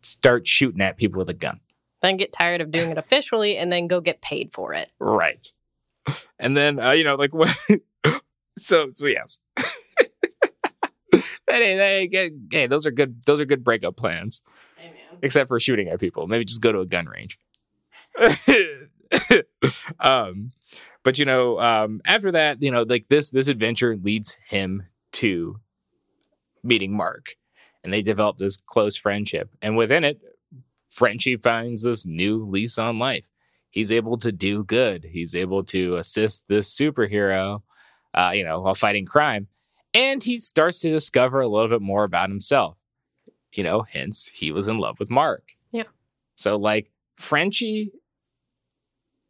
start 0.00 0.48
shooting 0.48 0.80
at 0.80 0.96
people 0.96 1.18
with 1.18 1.28
a 1.28 1.34
gun. 1.34 1.60
Then 2.02 2.16
get 2.16 2.32
tired 2.32 2.60
of 2.60 2.70
doing 2.70 2.90
it 2.90 2.98
officially 2.98 3.56
and 3.56 3.70
then 3.70 3.86
go 3.86 4.00
get 4.00 4.22
paid 4.22 4.52
for 4.52 4.72
it. 4.72 4.90
Right. 4.98 5.46
And 6.38 6.56
then 6.56 6.78
uh, 6.78 6.92
you 6.92 7.04
know, 7.04 7.16
like 7.16 7.34
what 7.34 7.54
so 8.58 8.90
so 8.94 9.06
yes. 9.06 9.40
that 9.56 11.22
ain't, 11.50 11.78
that 11.78 11.92
ain't. 12.14 12.34
Hey, 12.52 12.66
those 12.66 12.86
are 12.86 12.90
good 12.90 13.22
those 13.26 13.40
are 13.40 13.44
good 13.44 13.64
breakup 13.64 13.96
plans. 13.96 14.42
Except 15.22 15.48
for 15.48 15.60
shooting 15.60 15.88
at 15.88 16.00
people. 16.00 16.26
Maybe 16.26 16.46
just 16.46 16.62
go 16.62 16.72
to 16.72 16.80
a 16.80 16.86
gun 16.86 17.06
range. 17.06 17.38
um 20.00 20.52
but 21.02 21.18
you 21.18 21.24
know, 21.26 21.60
um 21.60 22.00
after 22.06 22.32
that, 22.32 22.62
you 22.62 22.70
know, 22.70 22.82
like 22.82 23.08
this 23.08 23.30
this 23.30 23.48
adventure 23.48 23.96
leads 23.96 24.38
him 24.48 24.84
to 25.12 25.60
meeting 26.62 26.96
Mark. 26.96 27.36
And 27.82 27.92
they 27.92 28.02
develop 28.02 28.38
this 28.38 28.58
close 28.58 28.96
friendship. 28.96 29.50
And 29.62 29.76
within 29.76 30.04
it, 30.04 30.20
Frenchie 30.90 31.36
finds 31.36 31.82
this 31.82 32.04
new 32.04 32.44
lease 32.44 32.76
on 32.76 32.98
life 32.98 33.24
he's 33.70 33.92
able 33.92 34.18
to 34.18 34.32
do 34.32 34.64
good. 34.64 35.04
He's 35.04 35.34
able 35.34 35.64
to 35.64 35.96
assist 35.96 36.44
this 36.48 36.76
superhero, 36.76 37.62
uh, 38.12 38.32
you 38.34 38.44
know, 38.44 38.60
while 38.60 38.74
fighting 38.74 39.06
crime. 39.06 39.46
And 39.94 40.22
he 40.22 40.38
starts 40.38 40.80
to 40.80 40.90
discover 40.90 41.40
a 41.40 41.48
little 41.48 41.68
bit 41.68 41.80
more 41.80 42.04
about 42.04 42.28
himself. 42.28 42.76
You 43.52 43.64
know, 43.64 43.82
hence 43.82 44.30
he 44.32 44.52
was 44.52 44.68
in 44.68 44.78
love 44.78 44.98
with 44.98 45.10
Mark. 45.10 45.52
Yeah. 45.72 45.84
So 46.36 46.56
like 46.56 46.90
Frenchie 47.16 47.92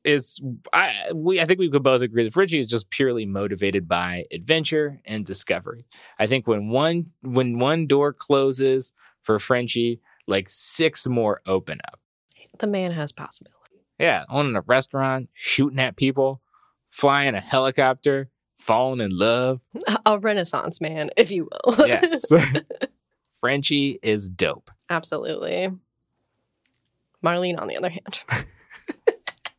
is 0.04 0.40
I 0.72 0.94
we 1.14 1.40
I 1.40 1.46
think 1.46 1.58
we 1.58 1.70
could 1.70 1.82
both 1.82 2.02
agree 2.02 2.24
that 2.24 2.32
Frenchie 2.32 2.58
is 2.58 2.66
just 2.66 2.90
purely 2.90 3.26
motivated 3.26 3.88
by 3.88 4.24
adventure 4.30 5.00
and 5.04 5.24
discovery. 5.24 5.86
I 6.18 6.26
think 6.26 6.46
when 6.46 6.68
one 6.68 7.12
when 7.22 7.58
one 7.58 7.86
door 7.86 8.12
closes 8.12 8.92
for 9.22 9.38
Frenchie, 9.38 10.00
like 10.26 10.48
six 10.48 11.06
more 11.06 11.40
open 11.46 11.80
up. 11.86 12.00
The 12.58 12.66
man 12.66 12.92
has 12.92 13.12
possibility. 13.12 13.56
Yeah, 13.98 14.24
owning 14.28 14.56
a 14.56 14.62
restaurant, 14.62 15.28
shooting 15.34 15.78
at 15.78 15.96
people, 15.96 16.40
flying 16.90 17.34
a 17.34 17.40
helicopter, 17.40 18.30
falling 18.58 19.00
in 19.00 19.10
love. 19.10 19.60
A 20.06 20.18
renaissance 20.18 20.80
man, 20.80 21.10
if 21.16 21.30
you 21.30 21.48
will. 21.66 21.86
Yes. 21.86 22.24
Frenchie 23.40 23.98
is 24.02 24.28
dope. 24.28 24.70
Absolutely. 24.88 25.70
Marlene, 27.24 27.60
on 27.60 27.68
the 27.68 27.76
other 27.76 27.90
hand. 27.90 28.20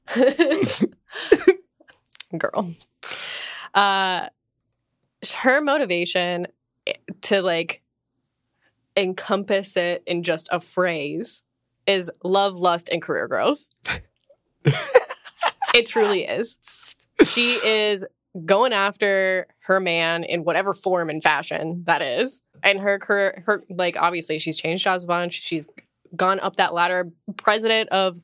Girl. 2.37 2.73
Uh 3.73 4.27
her 5.35 5.61
motivation 5.61 6.47
eh, 6.87 6.93
to 7.21 7.41
like 7.41 7.81
encompass 8.95 9.77
it 9.77 10.03
in 10.05 10.23
just 10.23 10.49
a 10.51 10.59
phrase 10.59 11.43
is 11.87 12.11
love, 12.23 12.55
lust, 12.55 12.89
and 12.89 13.01
career 13.01 13.27
growth. 13.27 13.69
it 15.73 15.85
truly 15.87 16.25
is. 16.25 16.95
She 17.23 17.53
is 17.53 18.05
going 18.45 18.73
after 18.73 19.47
her 19.61 19.79
man 19.79 20.23
in 20.23 20.43
whatever 20.43 20.73
form 20.73 21.09
and 21.09 21.21
fashion 21.21 21.83
that 21.85 22.01
is. 22.01 22.41
And 22.63 22.79
her 22.79 22.99
career, 22.99 23.43
her 23.45 23.63
like 23.69 23.97
obviously 23.97 24.39
she's 24.39 24.57
changed 24.57 24.83
jobs 24.83 25.03
a 25.03 25.07
bunch. 25.07 25.41
She's 25.41 25.67
gone 26.15 26.39
up 26.39 26.57
that 26.57 26.73
ladder. 26.73 27.11
President 27.37 27.89
of 27.89 28.19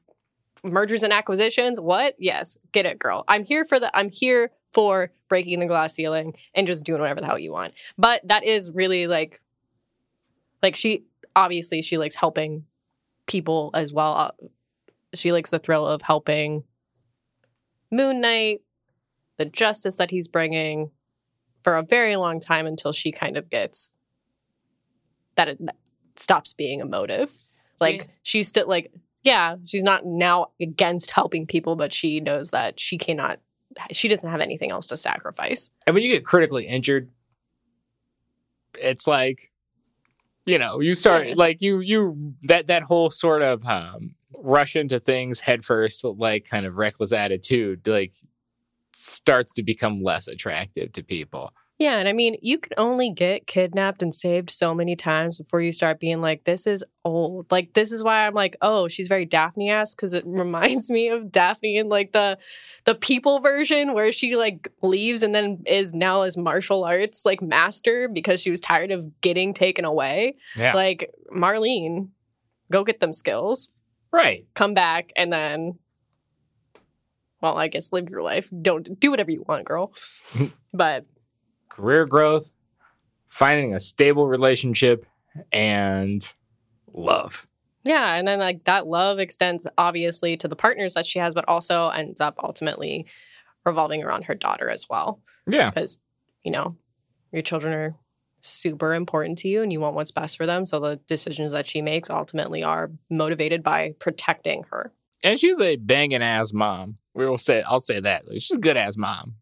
mergers 0.63 1.03
and 1.03 1.13
acquisitions. 1.13 1.79
What? 1.79 2.15
Yes, 2.19 2.57
get 2.71 2.85
it, 2.85 2.99
girl. 2.99 3.23
I'm 3.27 3.43
here 3.43 3.65
for 3.65 3.79
the. 3.79 3.95
I'm 3.97 4.09
here 4.09 4.51
for 4.71 5.11
breaking 5.29 5.59
the 5.59 5.65
glass 5.65 5.93
ceiling 5.93 6.35
and 6.53 6.67
just 6.67 6.83
doing 6.83 7.01
whatever 7.01 7.21
the 7.21 7.25
hell 7.25 7.39
you 7.39 7.51
want. 7.51 7.73
But 7.97 8.21
that 8.27 8.43
is 8.43 8.71
really 8.71 9.07
like, 9.07 9.41
like 10.67 10.75
she 10.75 11.05
obviously 11.33 11.81
she 11.81 11.97
likes 11.97 12.15
helping 12.15 12.65
people 13.25 13.71
as 13.73 13.93
well. 13.93 14.13
Uh, 14.13 14.31
She 15.13 15.31
likes 15.31 15.51
the 15.51 15.59
thrill 15.59 15.87
of 15.87 16.01
helping 16.01 16.65
Moon 17.89 18.19
Knight, 18.19 18.59
the 19.37 19.45
justice 19.45 19.95
that 19.95 20.11
he's 20.11 20.27
bringing 20.27 20.91
for 21.63 21.77
a 21.77 21.83
very 21.83 22.17
long 22.17 22.41
time 22.41 22.67
until 22.67 22.91
she 22.91 23.13
kind 23.13 23.37
of 23.37 23.49
gets 23.49 23.91
that 25.37 25.47
it 25.47 25.57
stops 26.17 26.53
being 26.53 26.81
a 26.81 26.85
motive. 26.85 27.31
Like 27.79 28.01
Yeah. 28.01 28.07
she's 28.23 28.47
still 28.49 28.67
like, 28.67 28.91
yeah, 29.23 29.55
she's 29.65 29.83
not 29.85 30.05
now 30.05 30.47
against 30.59 31.11
helping 31.11 31.47
people, 31.47 31.77
but 31.77 31.93
she 31.93 32.19
knows 32.19 32.49
that 32.49 32.77
she 32.77 32.97
cannot, 32.97 33.39
she 33.93 34.09
doesn't 34.09 34.29
have 34.29 34.41
anything 34.41 34.71
else 34.71 34.87
to 34.87 34.97
sacrifice. 34.97 35.69
And 35.85 35.93
when 35.93 36.03
you 36.03 36.11
get 36.11 36.25
critically 36.25 36.67
injured, 36.67 37.09
it's 38.81 39.07
like, 39.07 39.51
you 40.47 40.57
know, 40.57 40.79
you 40.79 40.95
start 40.95 41.27
Yeah. 41.27 41.33
like 41.37 41.61
you 41.61 41.79
you 41.81 42.15
that 42.43 42.67
that 42.67 42.83
whole 42.83 43.09
sort 43.11 43.41
of 43.43 43.63
um, 43.67 44.15
rush 44.33 44.75
into 44.75 44.99
things 44.99 45.41
headfirst, 45.41 46.03
like 46.03 46.45
kind 46.49 46.65
of 46.65 46.77
reckless 46.77 47.11
attitude, 47.13 47.85
like 47.85 48.13
starts 48.93 49.53
to 49.53 49.63
become 49.63 50.01
less 50.01 50.27
attractive 50.27 50.91
to 50.93 51.03
people. 51.03 51.51
Yeah, 51.79 51.97
and 51.97 52.07
I 52.07 52.13
mean, 52.13 52.37
you 52.41 52.57
can 52.57 52.71
only 52.77 53.11
get 53.11 53.45
kidnapped 53.45 54.01
and 54.01 54.13
saved 54.13 54.49
so 54.49 54.73
many 54.73 54.95
times 54.95 55.37
before 55.37 55.61
you 55.61 55.71
start 55.71 55.99
being 55.99 56.21
like, 56.21 56.43
this 56.43 56.65
is 56.65 56.83
old. 57.05 57.51
Like, 57.51 57.73
this 57.73 57.91
is 57.91 58.03
why 58.03 58.25
I'm 58.25 58.33
like, 58.33 58.57
oh, 58.63 58.87
she's 58.87 59.07
very 59.07 59.25
Daphne 59.25 59.69
esque 59.69 59.95
because 59.95 60.15
it 60.15 60.23
reminds 60.27 60.89
me 60.89 61.09
of 61.09 61.31
Daphne 61.31 61.77
in 61.77 61.87
like 61.87 62.13
the 62.13 62.39
the 62.85 62.95
people 62.95 63.39
version 63.41 63.93
where 63.93 64.11
she 64.11 64.35
like 64.35 64.69
leaves 64.81 65.21
and 65.21 65.35
then 65.35 65.61
is 65.67 65.93
now 65.93 66.23
as 66.23 66.35
martial 66.35 66.83
arts 66.83 67.25
like 67.25 67.43
master 67.43 68.09
because 68.11 68.41
she 68.41 68.49
was 68.49 68.59
tired 68.59 68.89
of 68.89 69.21
getting 69.21 69.53
taken 69.53 69.85
away. 69.85 70.35
Yeah, 70.55 70.73
Like 70.73 71.11
Marlene, 71.31 72.09
go 72.71 72.83
get 72.83 72.99
them 72.99 73.13
skills, 73.13 73.69
right. 74.11 74.47
come 74.55 74.73
back, 74.73 75.11
and 75.15 75.31
then. 75.31 75.77
Well, 77.39 77.55
I 77.55 77.67
guess 77.67 77.93
live 77.93 78.09
your 78.09 78.23
life. 78.23 78.49
Don't 78.63 78.99
do 78.99 79.11
whatever 79.11 79.29
you 79.29 79.45
want, 79.47 79.65
girl. 79.65 79.93
but 80.73 81.05
Career 81.77 82.05
growth, 82.07 82.49
finding 83.29 83.73
a 83.75 83.79
stable 83.79 84.27
relationship, 84.27 85.05
and 85.51 86.33
love. 86.91 87.47
Yeah, 87.83 88.15
and 88.15 88.27
then 88.27 88.39
like 88.39 88.63
that 88.63 88.87
love 88.87 89.19
extends 89.19 89.67
obviously 89.77 90.35
to 90.37 90.47
the 90.47 90.55
partners 90.55 90.95
that 90.95 91.05
she 91.05 91.19
has, 91.19 91.35
but 91.35 91.47
also 91.47 91.89
ends 91.89 92.19
up 92.19 92.35
ultimately 92.43 93.05
revolving 93.63 94.03
around 94.03 94.23
her 94.25 94.33
daughter 94.35 94.69
as 94.69 94.87
well. 94.89 95.21
Yeah, 95.47 95.69
Because, 95.69 95.97
you 96.43 96.51
know, 96.51 96.75
your 97.31 97.43
children 97.43 97.73
are 97.73 97.95
super 98.41 98.93
important 98.93 99.37
to 99.39 99.47
you 99.47 99.61
and 99.61 99.71
you 99.71 99.79
want 99.79 99.95
what's 99.95 100.11
best 100.11 100.35
for 100.35 100.45
them. 100.47 100.65
So 100.65 100.79
the 100.79 100.95
decisions 101.07 101.51
that 101.51 101.67
she 101.67 101.81
makes 101.83 102.09
ultimately 102.09 102.63
are 102.63 102.89
motivated 103.09 103.61
by 103.63 103.93
protecting 103.99 104.63
her. 104.71 104.91
and 105.23 105.39
she's 105.39 105.59
a 105.61 105.75
banging 105.75 106.23
ass 106.23 106.51
mom. 106.53 106.97
We 107.13 107.25
will 107.27 107.37
say, 107.37 107.61
I'll 107.61 107.79
say 107.79 107.99
that. 107.99 108.27
Like, 108.27 108.41
she's 108.41 108.55
a 108.57 108.59
good 108.59 108.77
ass 108.77 108.97
mom. 108.97 109.35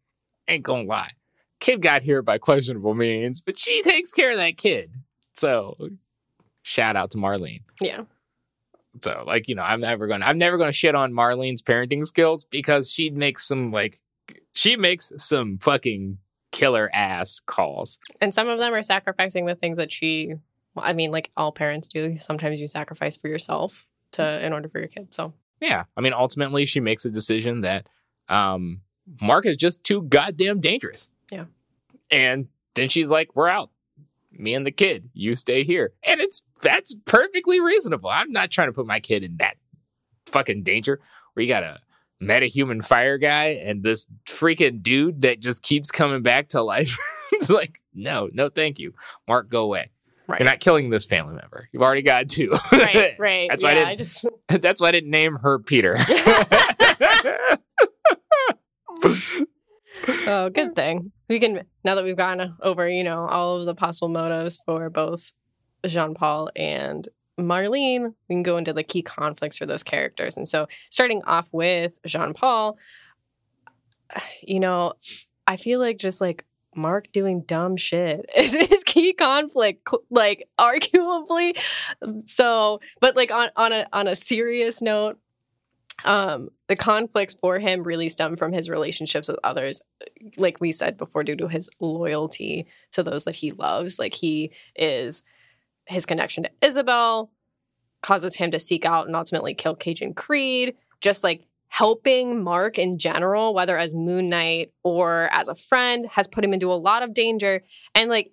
Ain't 0.48 0.64
gonna 0.64 0.84
lie. 0.84 1.12
Kid 1.60 1.82
got 1.82 2.02
here 2.02 2.22
by 2.22 2.38
questionable 2.38 2.94
means, 2.94 3.42
but 3.42 3.58
she 3.58 3.82
takes 3.82 4.12
care 4.12 4.32
of 4.32 4.38
that 4.38 4.58
kid. 4.58 4.92
So, 5.34 5.90
shout 6.62 6.96
out 6.96 7.12
to 7.12 7.18
Marlene. 7.18 7.62
Yeah. 7.82 8.04
So, 9.02 9.24
like, 9.26 9.48
you 9.48 9.56
know, 9.56 9.64
I'm 9.64 9.82
never 9.82 10.08
gonna, 10.08 10.26
I'm 10.26 10.38
never 10.38 10.58
gonna 10.58 10.72
shit 10.72 10.96
on 10.96 11.12
Marlene's 11.12 11.62
parenting 11.62 12.06
skills 12.06 12.46
because 12.46 12.92
she 12.92 13.10
makes 13.10 13.48
some 13.48 13.72
like, 13.72 14.00
she 14.54 14.78
makes 14.78 15.12
some 15.18 15.58
fucking 15.58 16.18
killer 16.52 16.90
ass 16.94 17.42
calls. 17.46 18.00
And 18.22 18.34
some 18.34 18.48
of 18.48 18.60
them 18.60 18.74
are 18.74 18.84
sacrificing 18.84 19.46
the 19.46 19.56
things 19.56 19.78
that 19.78 19.92
she, 19.92 20.36
I 20.78 20.94
mean, 20.94 21.12
like 21.12 21.32
all 21.36 21.52
parents 21.52 21.88
do. 21.88 22.18
Sometimes 22.18 22.62
you 22.62 22.68
sacrifice 22.68 23.18
for 23.18 23.28
yourself 23.28 23.86
to 24.14 24.46
in 24.46 24.54
order 24.54 24.70
for 24.70 24.80
your 24.80 24.88
kid. 24.88 25.14
So 25.14 25.34
Yeah, 25.60 25.84
I 25.98 26.02
mean, 26.02 26.14
ultimately, 26.14 26.66
she 26.66 26.80
makes 26.80 27.06
a 27.06 27.10
decision 27.10 27.62
that 27.62 27.88
um, 28.30 28.82
Mark 29.22 29.46
is 29.46 29.58
just 29.58 29.84
too 29.84 30.04
goddamn 30.04 30.60
dangerous. 30.60 31.10
Yeah. 31.32 31.46
and 32.12 32.48
then 32.76 32.90
she's 32.90 33.10
like, 33.10 33.36
"We're 33.36 33.48
out. 33.50 33.70
Me 34.32 34.54
and 34.54 34.66
the 34.66 34.72
kid. 34.72 35.10
You 35.14 35.36
stay 35.36 35.64
here." 35.64 35.94
And 36.04 36.20
it's 36.22 36.44
that's 36.62 36.96
perfectly 37.06 37.60
reasonable. 37.60 38.10
I'm 38.10 38.32
not 38.32 38.52
trying 38.52 38.68
to 38.70 38.74
put 38.74 38.86
my 38.86 39.00
kid 39.00 39.24
in 39.24 39.38
that 39.38 39.56
fucking 40.28 40.64
danger 40.64 41.00
where 41.34 41.44
you 41.44 41.48
got 41.50 41.64
a 41.64 41.80
metahuman 42.22 42.84
fire 42.84 43.18
guy 43.18 43.48
and 43.64 43.84
this 43.84 44.08
freaking 44.26 44.82
dude 44.82 45.22
that 45.22 45.40
just 45.40 45.62
keeps 45.64 45.92
coming 45.92 46.22
back 46.22 46.50
to 46.50 46.62
life. 46.62 46.98
it's 47.34 47.50
like, 47.50 47.82
no, 47.94 48.30
no, 48.34 48.50
thank 48.50 48.80
you, 48.80 48.94
Mark. 49.28 49.50
Go 49.50 49.64
away. 49.64 49.92
right, 50.28 50.40
You're 50.40 50.50
not 50.50 50.60
killing 50.60 50.90
this 50.90 51.06
family 51.06 51.36
member. 51.36 51.68
You've 51.72 51.84
already 51.84 52.02
got 52.02 52.30
two. 52.30 52.54
right, 52.72 53.16
right. 53.20 53.48
That's 53.50 53.64
why 53.64 53.72
I 53.72 53.74
yeah, 53.74 53.80
didn't- 53.80 53.88
I 53.90 53.96
just 53.96 54.26
That's 54.62 54.82
why 54.82 54.88
I 54.90 54.92
didn't 54.92 55.12
name 55.12 55.36
her 55.36 55.60
Peter. 55.60 55.98
Oh, 60.28 60.50
good 60.50 60.76
thing. 60.76 61.12
We 61.30 61.40
can 61.40 61.66
now 61.84 61.96
that 61.96 62.04
we've 62.04 62.18
gone 62.18 62.56
over, 62.62 62.90
you 62.90 63.04
know, 63.04 63.28
all 63.28 63.58
of 63.58 63.66
the 63.66 63.76
possible 63.76 64.10
motives 64.10 64.60
for 64.66 64.90
both 64.90 65.32
Jean 65.86 66.14
Paul 66.14 66.50
and 66.56 67.08
Marlene, 67.40 68.14
we 68.30 68.36
can 68.36 68.44
go 68.44 68.58
into 68.58 68.74
the 68.74 68.84
key 68.84 69.02
conflicts 69.02 69.58
for 69.58 69.66
those 69.66 69.84
characters. 69.84 70.38
And 70.38 70.48
so, 70.48 70.68
starting 70.90 71.24
off 71.26 71.50
with 71.52 72.00
Jean 72.06 72.34
Paul, 72.34 72.78
you 74.42 74.60
know, 74.60 74.94
I 75.48 75.58
feel 75.58 75.80
like 75.80 75.98
just 75.98 76.22
like 76.22 76.46
Mark 76.76 77.12
doing 77.12 77.42
dumb 77.42 77.78
shit 77.78 78.30
is 78.36 78.54
his 78.54 78.84
key 78.84 79.14
conflict, 79.14 79.88
like 80.10 80.48
arguably. 80.60 81.58
So, 82.26 82.80
but 83.00 83.16
like 83.16 83.32
on 83.32 83.50
on 83.56 83.72
a 83.72 83.88
on 83.92 84.08
a 84.08 84.16
serious 84.16 84.82
note, 84.82 85.20
um, 86.04 86.50
the 86.68 86.76
conflicts 86.76 87.34
for 87.36 87.58
him 87.58 87.84
really 87.84 88.10
stem 88.10 88.36
from 88.36 88.52
his 88.52 88.70
relationships 88.70 89.28
with 89.28 89.40
others 89.44 89.82
like 90.38 90.60
we 90.60 90.72
said 90.72 90.98
before, 90.98 91.24
due 91.24 91.36
to 91.36 91.48
his 91.48 91.70
loyalty 91.80 92.68
to 92.92 93.04
those 93.04 93.26
that 93.26 93.36
he 93.36 93.52
loves. 93.52 94.00
Like 94.00 94.14
he 94.14 94.52
is 94.76 95.24
his 95.88 96.06
connection 96.06 96.44
to 96.44 96.52
Isabel 96.62 97.32
causes 98.02 98.36
him 98.36 98.52
to 98.52 98.60
seek 98.60 98.86
out 98.86 99.08
and 99.08 99.16
ultimately 99.16 99.54
kill 99.54 99.76
Cajun 99.76 100.14
Creed. 100.14 100.76
Just 101.02 101.24
like 101.24 101.46
helping 101.68 102.44
Mark 102.44 102.80
in 102.80 102.98
general, 102.98 103.54
whether 103.54 103.78
as 103.78 103.94
Moon 103.94 104.30
Knight 104.30 104.72
or 104.84 105.30
as 105.32 105.48
a 105.48 105.56
friend, 105.56 106.06
has 106.12 106.28
put 106.28 106.44
him 106.44 106.54
into 106.54 106.72
a 106.72 106.74
lot 106.74 107.04
of 107.04 107.14
danger. 107.14 107.64
And 107.94 108.10
like 108.10 108.32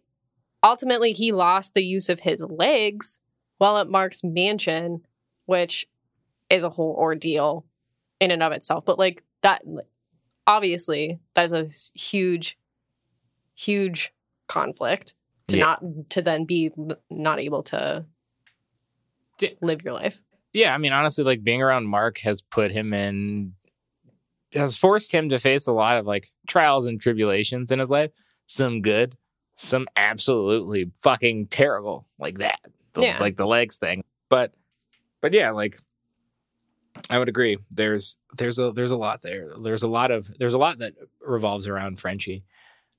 ultimately, 0.63 1.13
he 1.13 1.33
lost 1.33 1.75
the 1.75 1.85
use 1.85 2.09
of 2.09 2.21
his 2.21 2.43
legs 2.43 3.19
while 3.59 3.79
at 3.79 3.89
Mark's 3.89 4.23
mansion, 4.25 5.03
which 5.47 5.87
is 6.53 6.63
a 6.65 6.69
whole 6.71 6.95
ordeal 6.99 7.65
in 8.21 8.31
and 8.31 8.43
of 8.43 8.53
itself. 8.53 8.85
But 8.85 8.99
like 8.99 9.25
that 9.41 9.63
obviously 10.47 11.19
that 11.35 11.45
is 11.45 11.53
a 11.53 11.67
huge 11.99 12.59
huge 13.55 14.13
conflict 14.49 15.15
to 15.49 15.57
Yeah. 15.57 15.65
not 15.65 15.83
to 16.11 16.23
then 16.23 16.45
be 16.45 16.71
not 17.11 17.39
able 17.41 17.63
to 17.65 18.07
Yeah. 19.41 19.51
live 19.61 19.83
your 19.83 19.95
life 19.95 20.23
yeah, 20.55 20.75
I 20.75 20.77
mean, 20.77 20.93
honestly, 20.93 21.25
like 21.25 21.43
being 21.43 21.63
around 21.63 21.87
Mark 21.87 22.19
has 22.19 22.43
put 22.43 22.73
him 22.73 22.93
in, 22.93 23.55
has 24.53 24.77
forced 24.77 25.11
him 25.11 25.31
to 25.31 25.39
face 25.39 25.67
a 25.67 25.73
lot 25.73 25.97
of 25.97 26.05
like 26.05 26.29
trials 26.47 26.85
and 26.85 27.01
tribulations 27.01 27.71
in 27.73 27.79
his 27.79 27.89
life. 27.89 28.11
Some 28.49 28.83
good, 28.83 29.17
some 29.57 29.87
absolutely 29.97 30.91
fucking 30.99 31.47
terrible, 31.47 32.07
like 32.19 32.37
that, 32.41 32.61
the, 32.93 33.01
Yeah. 33.01 33.17
like 33.19 33.39
the 33.39 33.47
legs 33.47 33.79
thing. 33.79 34.05
But, 34.29 34.53
but 35.23 35.33
yeah, 35.33 35.53
like 35.53 35.79
I 37.11 37.19
would 37.19 37.29
agree. 37.29 37.59
There's 37.71 38.17
there's 38.37 38.59
a 38.59 38.73
there's 38.73 38.91
a 38.91 38.97
lot 38.97 39.23
there. 39.23 39.51
There's 39.61 39.83
a 39.83 39.89
lot 39.89 40.11
of 40.11 40.29
there's 40.39 40.55
a 40.55 40.59
lot 40.59 40.79
that 40.79 40.95
revolves 41.21 41.67
around 41.67 42.01
Frenchie, 42.01 42.45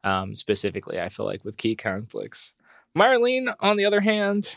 um, 0.04 0.36
specifically. 0.36 1.00
I 1.00 1.10
feel 1.10 1.26
like 1.26 1.44
with 1.46 1.58
key 1.58 1.76
conflicts. 1.76 2.54
Marlene, 2.98 3.54
on 3.60 3.78
the 3.78 3.86
other 3.86 4.02
hand, 4.02 4.56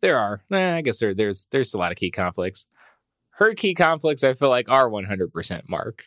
there 0.00 0.18
are. 0.18 0.42
Eh, 0.52 0.76
I 0.76 0.80
guess 0.82 0.98
there 1.00 1.14
there's 1.14 1.46
there's 1.50 1.74
a 1.74 1.78
lot 1.78 1.92
of 1.92 1.98
key 1.98 2.10
conflicts. 2.10 2.66
Her 3.32 3.54
key 3.54 3.74
conflicts, 3.74 4.22
I 4.22 4.34
feel 4.34 4.50
like, 4.50 4.68
are 4.68 4.88
100% 4.90 5.62
Mark. 5.68 6.04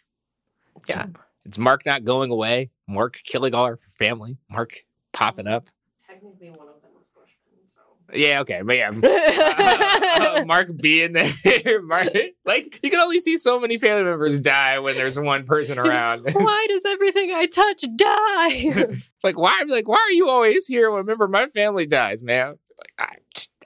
yeah 0.88 1.08
It's 1.46 1.58
Mark 1.58 1.84
not 1.86 2.04
going 2.04 2.30
away. 2.30 2.70
Mark 2.88 3.20
killing 3.24 3.56
all 3.56 3.64
our 3.66 3.80
family. 3.98 4.38
Mark 4.52 4.86
popping 5.14 5.48
up. 5.48 5.68
technically 6.08 6.50
one 6.50 6.68
of 6.68 6.82
them 6.82 6.92
was 6.94 7.06
Bushman, 7.16 7.68
so 7.68 7.82
Yeah, 8.14 8.42
okay, 8.42 8.62
but 8.64 8.76
yeah, 8.76 8.92
uh, 10.42 10.46
Mark 10.46 10.76
being 10.78 11.14
there. 11.14 11.82
Mark, 11.82 12.08
like 12.46 12.80
you 12.84 12.90
can 12.92 13.00
only 13.00 13.20
see 13.20 13.38
so 13.38 13.60
many 13.60 13.78
family 13.78 14.04
members 14.04 14.40
die 14.40 14.80
when 14.80 14.96
there's 14.96 15.20
one 15.20 15.46
person 15.46 15.80
around. 15.80 16.24
why 16.34 16.66
does 16.70 16.86
everything 16.86 17.32
i 17.32 17.46
touch 17.46 17.84
die 17.96 19.02
like 19.24 19.38
why? 19.38 19.64
Like 19.68 19.88
why 19.88 19.98
are 19.98 20.12
you 20.12 20.30
always 20.30 20.68
here 20.68 20.92
when 20.92 21.02
a 21.02 21.04
member 21.04 21.26
of 21.26 21.32
my 21.32 21.48
family 21.48 21.88
dies, 21.88 22.22
man? 22.22 22.58
Like 22.78 22.94
I, 23.00 23.16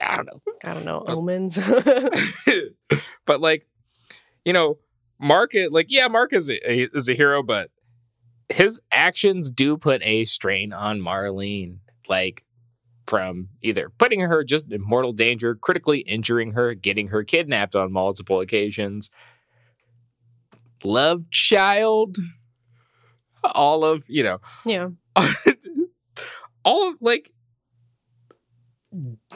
I 0.00 0.16
don't 0.16 0.26
know. 0.26 0.52
i 0.64 0.74
don't 0.74 0.84
know 0.84 1.04
omens 1.06 1.58
but 3.28 3.40
like, 3.40 3.66
you 4.44 4.52
know, 4.52 4.78
Mark, 5.20 5.52
like, 5.70 5.86
yeah, 5.90 6.08
Mark 6.08 6.32
is 6.32 6.48
a, 6.48 6.82
is 6.96 7.08
a 7.08 7.14
hero, 7.14 7.42
but 7.42 7.70
his 8.48 8.80
actions 8.90 9.50
do 9.50 9.76
put 9.76 10.00
a 10.04 10.24
strain 10.24 10.72
on 10.72 11.00
Marlene. 11.00 11.78
Like, 12.08 12.44
from 13.08 13.48
either 13.62 13.90
putting 13.96 14.20
her 14.20 14.44
just 14.44 14.70
in 14.70 14.82
mortal 14.82 15.14
danger, 15.14 15.54
critically 15.54 16.00
injuring 16.00 16.52
her, 16.52 16.74
getting 16.74 17.08
her 17.08 17.24
kidnapped 17.24 17.74
on 17.74 17.90
multiple 17.90 18.38
occasions. 18.40 19.08
Love 20.84 21.22
child, 21.30 22.18
all 23.42 23.82
of, 23.82 24.04
you 24.08 24.22
know, 24.22 24.40
Yeah. 24.66 24.90
all 26.64 26.90
of 26.90 26.96
like 27.00 27.32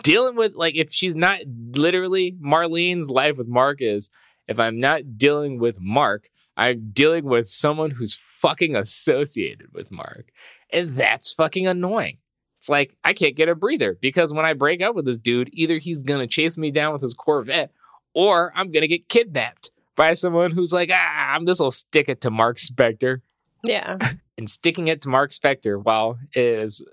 dealing 0.03 0.37
with 0.37 0.55
like 0.55 0.75
if 0.77 0.93
she's 0.93 1.17
not 1.17 1.41
literally 1.75 2.37
Marlene's 2.45 3.11
life 3.11 3.39
with 3.39 3.49
Mark 3.49 3.79
is 3.81 4.11
if 4.49 4.61
I'm 4.61 4.81
not 4.81 5.17
dealing 5.17 5.59
with 5.59 5.81
Mark, 5.81 6.29
I'm 6.59 6.91
dealing 6.93 7.25
with 7.25 7.49
someone 7.49 7.93
who's 7.93 8.19
fucking 8.39 8.77
associated 8.77 9.69
with 9.73 9.91
Mark. 9.91 10.31
And 10.71 10.91
that's 10.91 11.33
fucking 11.33 11.67
annoying. 11.67 12.19
It's 12.63 12.69
like 12.69 12.95
I 13.03 13.13
can't 13.13 13.35
get 13.35 13.49
a 13.49 13.57
breather 13.57 13.99
because 14.01 14.33
when 14.33 14.45
I 14.45 14.53
break 14.53 14.81
up 14.81 14.95
with 14.95 15.05
this 15.05 15.19
dude, 15.19 15.51
either 15.53 15.79
he's 15.79 16.05
gonna 16.05 16.29
chase 16.29 16.57
me 16.57 16.71
down 16.71 16.93
with 16.93 17.03
his 17.03 17.13
Corvette 17.13 17.73
or 18.15 18.53
I'm 18.55 18.71
gonna 18.71 18.87
get 18.87 19.09
kidnapped 19.09 19.73
by 19.97 20.13
someone 20.13 20.53
who's 20.53 20.73
like, 20.73 20.89
ah, 20.93 21.35
I'm 21.35 21.45
this 21.45 21.59
will 21.59 21.73
stick 21.73 22.09
it 22.09 22.21
to 22.21 22.31
Mark 22.31 22.59
Spector 22.59 23.21
Yeah. 23.65 23.99
and 24.39 24.49
sticking 24.49 24.87
it 24.87 25.03
to 25.03 25.09
Mark 25.09 25.33
Spector 25.33 25.83
while 25.83 26.21
is, 26.35 26.85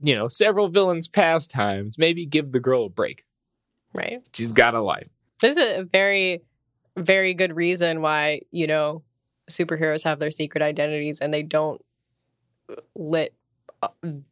you 0.00 0.14
know, 0.14 0.26
several 0.26 0.68
villains' 0.68 1.06
pastimes, 1.06 1.98
maybe 1.98 2.24
give 2.24 2.52
the 2.52 2.58
girl 2.58 2.86
a 2.86 2.88
break. 2.88 3.26
Right. 3.92 4.22
She's 4.32 4.52
got 4.52 4.74
a 4.74 4.80
life. 4.80 5.10
This 5.42 5.58
is 5.58 5.80
a 5.80 5.84
very, 5.84 6.40
very 6.96 7.34
good 7.34 7.54
reason 7.54 8.00
why, 8.00 8.40
you 8.52 8.66
know, 8.66 9.02
superheroes 9.50 10.04
have 10.04 10.18
their 10.18 10.30
secret 10.30 10.62
identities 10.62 11.20
and 11.20 11.34
they 11.34 11.42
don't 11.42 11.84
let 12.94 13.34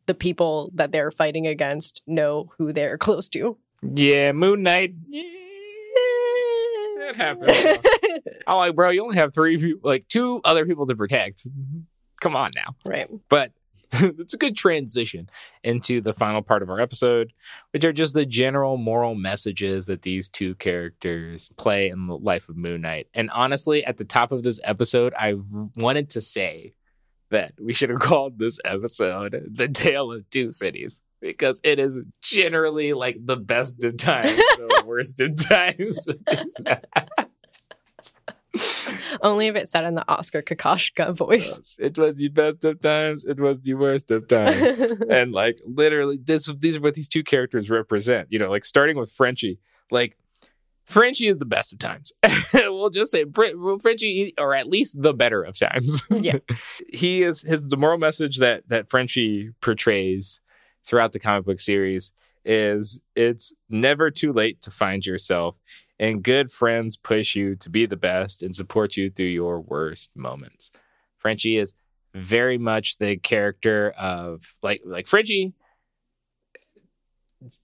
the 0.06 0.14
people 0.14 0.70
that 0.74 0.92
they're 0.92 1.10
fighting 1.10 1.46
against 1.46 2.02
know 2.06 2.50
who 2.58 2.72
they're 2.72 2.98
close 3.06 3.28
to. 3.30 3.56
Yeah, 3.82 4.32
Moon 4.32 4.62
Knight. 4.62 4.94
Yeah, 5.08 5.22
that 6.98 7.16
happens. 7.16 7.78
I'm 8.46 8.56
like, 8.56 8.74
bro, 8.74 8.90
you 8.90 9.02
only 9.02 9.16
have 9.16 9.32
three 9.34 9.56
people, 9.58 9.88
like 9.88 10.08
two 10.08 10.40
other 10.44 10.66
people 10.66 10.86
to 10.86 10.96
protect. 10.96 11.46
Come 12.20 12.34
on 12.34 12.52
now. 12.56 12.74
right. 12.84 13.08
But 13.28 13.52
it's 13.92 14.34
a 14.34 14.38
good 14.38 14.56
transition 14.56 15.30
into 15.62 16.00
the 16.00 16.12
final 16.12 16.42
part 16.42 16.62
of 16.62 16.68
our 16.68 16.80
episode, 16.80 17.32
which 17.70 17.84
are 17.84 17.92
just 17.92 18.12
the 18.14 18.26
general 18.26 18.76
moral 18.76 19.14
messages 19.14 19.86
that 19.86 20.02
these 20.02 20.28
two 20.28 20.54
characters 20.56 21.50
play 21.56 21.88
in 21.88 22.06
the 22.06 22.18
life 22.18 22.48
of 22.48 22.56
Moon 22.56 22.82
Knight. 22.82 23.06
And 23.14 23.30
honestly, 23.30 23.84
at 23.84 23.96
the 23.96 24.04
top 24.04 24.32
of 24.32 24.42
this 24.42 24.60
episode, 24.64 25.14
I 25.18 25.36
wanted 25.76 26.10
to 26.10 26.20
say 26.20 26.74
that 27.30 27.52
we 27.60 27.72
should 27.72 27.90
have 27.90 28.00
called 28.00 28.38
this 28.38 28.58
episode 28.64 29.50
The 29.50 29.68
Tale 29.68 30.12
of 30.12 30.28
Two 30.30 30.52
Cities. 30.52 31.00
Because 31.20 31.60
it 31.64 31.80
is 31.80 32.00
generally 32.22 32.92
like 32.92 33.16
the 33.20 33.36
best 33.36 33.82
of 33.82 33.96
times, 33.96 34.36
the 34.36 34.84
worst 34.86 35.20
of 35.20 35.34
times. 35.34 36.06
Only 39.20 39.48
if 39.48 39.56
it's 39.56 39.72
said 39.72 39.84
in 39.84 39.94
the 39.94 40.08
Oscar 40.08 40.42
Kokoschka 40.42 41.14
voice. 41.16 41.76
it 41.80 41.98
was 41.98 42.14
the 42.14 42.28
best 42.28 42.64
of 42.64 42.80
times, 42.80 43.24
it 43.24 43.40
was 43.40 43.60
the 43.60 43.74
worst 43.74 44.12
of 44.12 44.28
times. 44.28 44.60
and 45.10 45.32
like 45.32 45.58
literally 45.66 46.18
this 46.22 46.48
these 46.60 46.76
are 46.76 46.80
what 46.80 46.94
these 46.94 47.08
two 47.08 47.24
characters 47.24 47.68
represent 47.68 48.28
you 48.30 48.38
know 48.38 48.48
like 48.48 48.64
starting 48.64 48.96
with 48.96 49.10
frenchie 49.10 49.58
like 49.90 50.16
frenchie 50.88 51.28
is 51.28 51.38
the 51.38 51.44
best 51.44 51.72
of 51.72 51.78
times 51.78 52.12
we'll 52.54 52.90
just 52.90 53.10
say 53.12 53.24
Fr- 53.32 53.78
frenchie 53.80 54.32
or 54.38 54.54
at 54.54 54.66
least 54.66 55.00
the 55.00 55.12
better 55.14 55.42
of 55.42 55.58
times 55.58 56.02
Yeah. 56.10 56.38
he 56.92 57.22
is 57.22 57.42
his 57.42 57.62
the 57.66 57.76
moral 57.76 57.98
message 57.98 58.38
that 58.38 58.68
that 58.68 58.90
frenchie 58.90 59.50
portrays 59.60 60.40
throughout 60.84 61.12
the 61.12 61.18
comic 61.20 61.44
book 61.44 61.60
series 61.60 62.12
is 62.44 62.98
it's 63.14 63.52
never 63.68 64.10
too 64.10 64.32
late 64.32 64.62
to 64.62 64.70
find 64.70 65.04
yourself 65.04 65.56
and 66.00 66.22
good 66.22 66.50
friends 66.50 66.96
push 66.96 67.34
you 67.36 67.54
to 67.56 67.68
be 67.68 67.84
the 67.84 67.96
best 67.96 68.42
and 68.42 68.54
support 68.56 68.96
you 68.96 69.10
through 69.10 69.26
your 69.26 69.60
worst 69.60 70.10
moments 70.14 70.70
frenchie 71.18 71.56
is 71.56 71.74
very 72.14 72.56
much 72.56 72.96
the 72.98 73.16
character 73.16 73.90
of 73.90 74.54
like 74.62 74.80
like 74.84 75.06
Frenchie. 75.06 75.52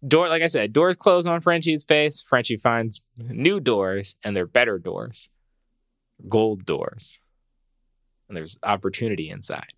Door, 0.07 0.29
like 0.29 0.43
I 0.43 0.47
said, 0.47 0.73
doors 0.73 0.95
close 0.97 1.27
on 1.27 1.41
Frenchie's 1.41 1.85
face. 1.85 2.23
Frenchie 2.23 2.57
finds 2.57 3.03
new 3.17 3.59
doors, 3.59 4.17
and 4.23 4.37
they're 4.37 4.47
better 4.47 4.79
doors, 4.79 5.29
gold 6.29 6.65
doors, 6.65 7.21
and 8.29 8.37
there's 8.37 8.57
opportunity 8.63 9.31
inside, 9.31 9.73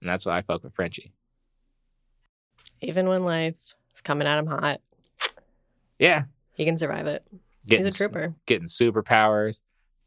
and 0.00 0.10
that's 0.10 0.26
why 0.26 0.36
I 0.36 0.42
fuck 0.42 0.62
with 0.62 0.74
Frenchie. 0.74 1.12
Even 2.82 3.08
when 3.08 3.24
life 3.24 3.74
is 3.94 4.00
coming 4.02 4.26
at 4.28 4.38
him 4.38 4.46
hot, 4.46 4.80
Yeah, 5.98 6.24
he 6.54 6.64
can 6.66 6.76
survive 6.76 7.06
it. 7.06 7.24
getting 7.66 7.86
He's 7.86 7.94
a 7.94 7.98
trooper. 7.98 8.34
getting 8.44 8.68
superpowers, 8.68 9.62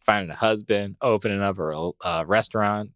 finding 0.06 0.30
a 0.30 0.36
husband, 0.36 0.98
opening 1.02 1.42
up 1.42 1.58
a 1.58 1.92
uh, 2.04 2.24
restaurant, 2.28 2.92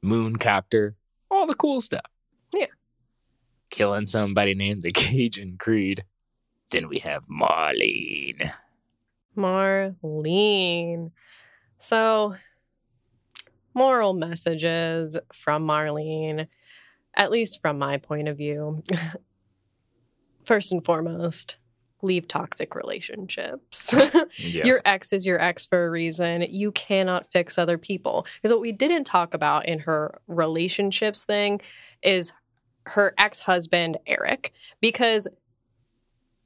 moon 0.00 0.36
copter, 0.36 0.96
all 1.30 1.46
the 1.46 1.54
cool 1.54 1.80
stuff. 1.82 2.06
Killing 3.70 4.06
somebody 4.06 4.54
named 4.54 4.82
the 4.82 4.90
Cajun 4.92 5.56
Creed. 5.58 6.04
Then 6.70 6.88
we 6.88 6.98
have 6.98 7.26
Marlene. 7.28 8.50
Marlene. 9.36 11.12
So, 11.78 12.34
moral 13.74 14.12
messages 14.14 15.16
from 15.32 15.66
Marlene, 15.66 16.48
at 17.14 17.30
least 17.30 17.62
from 17.62 17.78
my 17.78 17.98
point 17.98 18.28
of 18.28 18.36
view. 18.36 18.82
First 20.44 20.72
and 20.72 20.84
foremost, 20.84 21.56
leave 22.02 22.28
toxic 22.28 22.74
relationships. 22.74 23.94
Yes. 24.40 24.66
Your 24.66 24.78
ex 24.84 25.12
is 25.12 25.26
your 25.26 25.40
ex 25.40 25.66
for 25.66 25.86
a 25.86 25.90
reason. 25.90 26.46
You 26.48 26.70
cannot 26.72 27.30
fix 27.32 27.58
other 27.58 27.76
people. 27.76 28.24
Because 28.36 28.52
what 28.52 28.60
we 28.60 28.70
didn't 28.70 29.04
talk 29.04 29.34
about 29.34 29.66
in 29.66 29.80
her 29.80 30.20
relationships 30.28 31.24
thing 31.24 31.60
is 32.02 32.32
her 32.88 33.14
ex 33.18 33.40
husband, 33.40 33.98
Eric, 34.06 34.52
because 34.80 35.28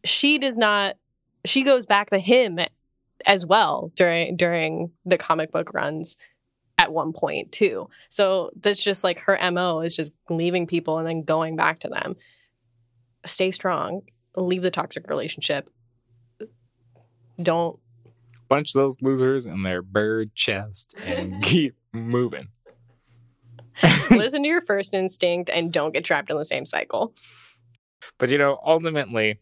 she 0.05 0.39
does 0.39 0.59
not, 0.59 0.97
she 1.45 1.63
goes 1.63 1.87
back 1.87 2.11
to 2.11 2.19
him 2.19 2.59
as 3.27 3.47
well 3.47 3.93
during 3.95 4.37
during 4.37 4.91
the 5.05 5.17
comic 5.19 5.53
book 5.53 5.73
runs 5.73 6.17
at 6.79 6.93
one 6.93 7.13
point 7.13 7.53
too. 7.53 7.89
So 8.09 8.51
that's 8.61 8.83
just 8.83 9.05
like 9.05 9.21
her 9.21 9.39
MO 9.53 9.81
is 9.81 9.95
just 9.95 10.13
leaving 10.29 10.67
people 10.67 10.99
and 10.99 11.07
then 11.07 11.23
going 11.23 11.57
back 11.57 11.81
to 11.81 11.89
them. 11.89 12.17
Stay 13.25 13.51
strong. 13.53 14.03
Leave 14.35 14.63
the 14.63 14.71
toxic 14.71 15.09
relationship. 15.09 15.71
Don't 17.41 17.79
bunch 18.49 18.73
those 18.75 19.01
losers 19.01 19.47
in 19.47 19.63
their 19.63 19.81
bird 19.81 20.35
chest 20.35 20.95
and 21.05 21.43
keep 21.43 21.75
moving. 21.93 22.49
listen 24.11 24.43
to 24.43 24.49
your 24.49 24.63
first 24.63 24.95
instinct 24.95 25.51
and 25.51 25.73
don't 25.73 25.93
get 25.93 26.05
trapped 26.05 26.31
in 26.31 26.37
the 26.37 26.45
same 26.45 26.67
cycle. 26.67 27.15
But 28.19 28.31
you 28.31 28.39
know, 28.39 28.59
ultimately, 28.65 29.41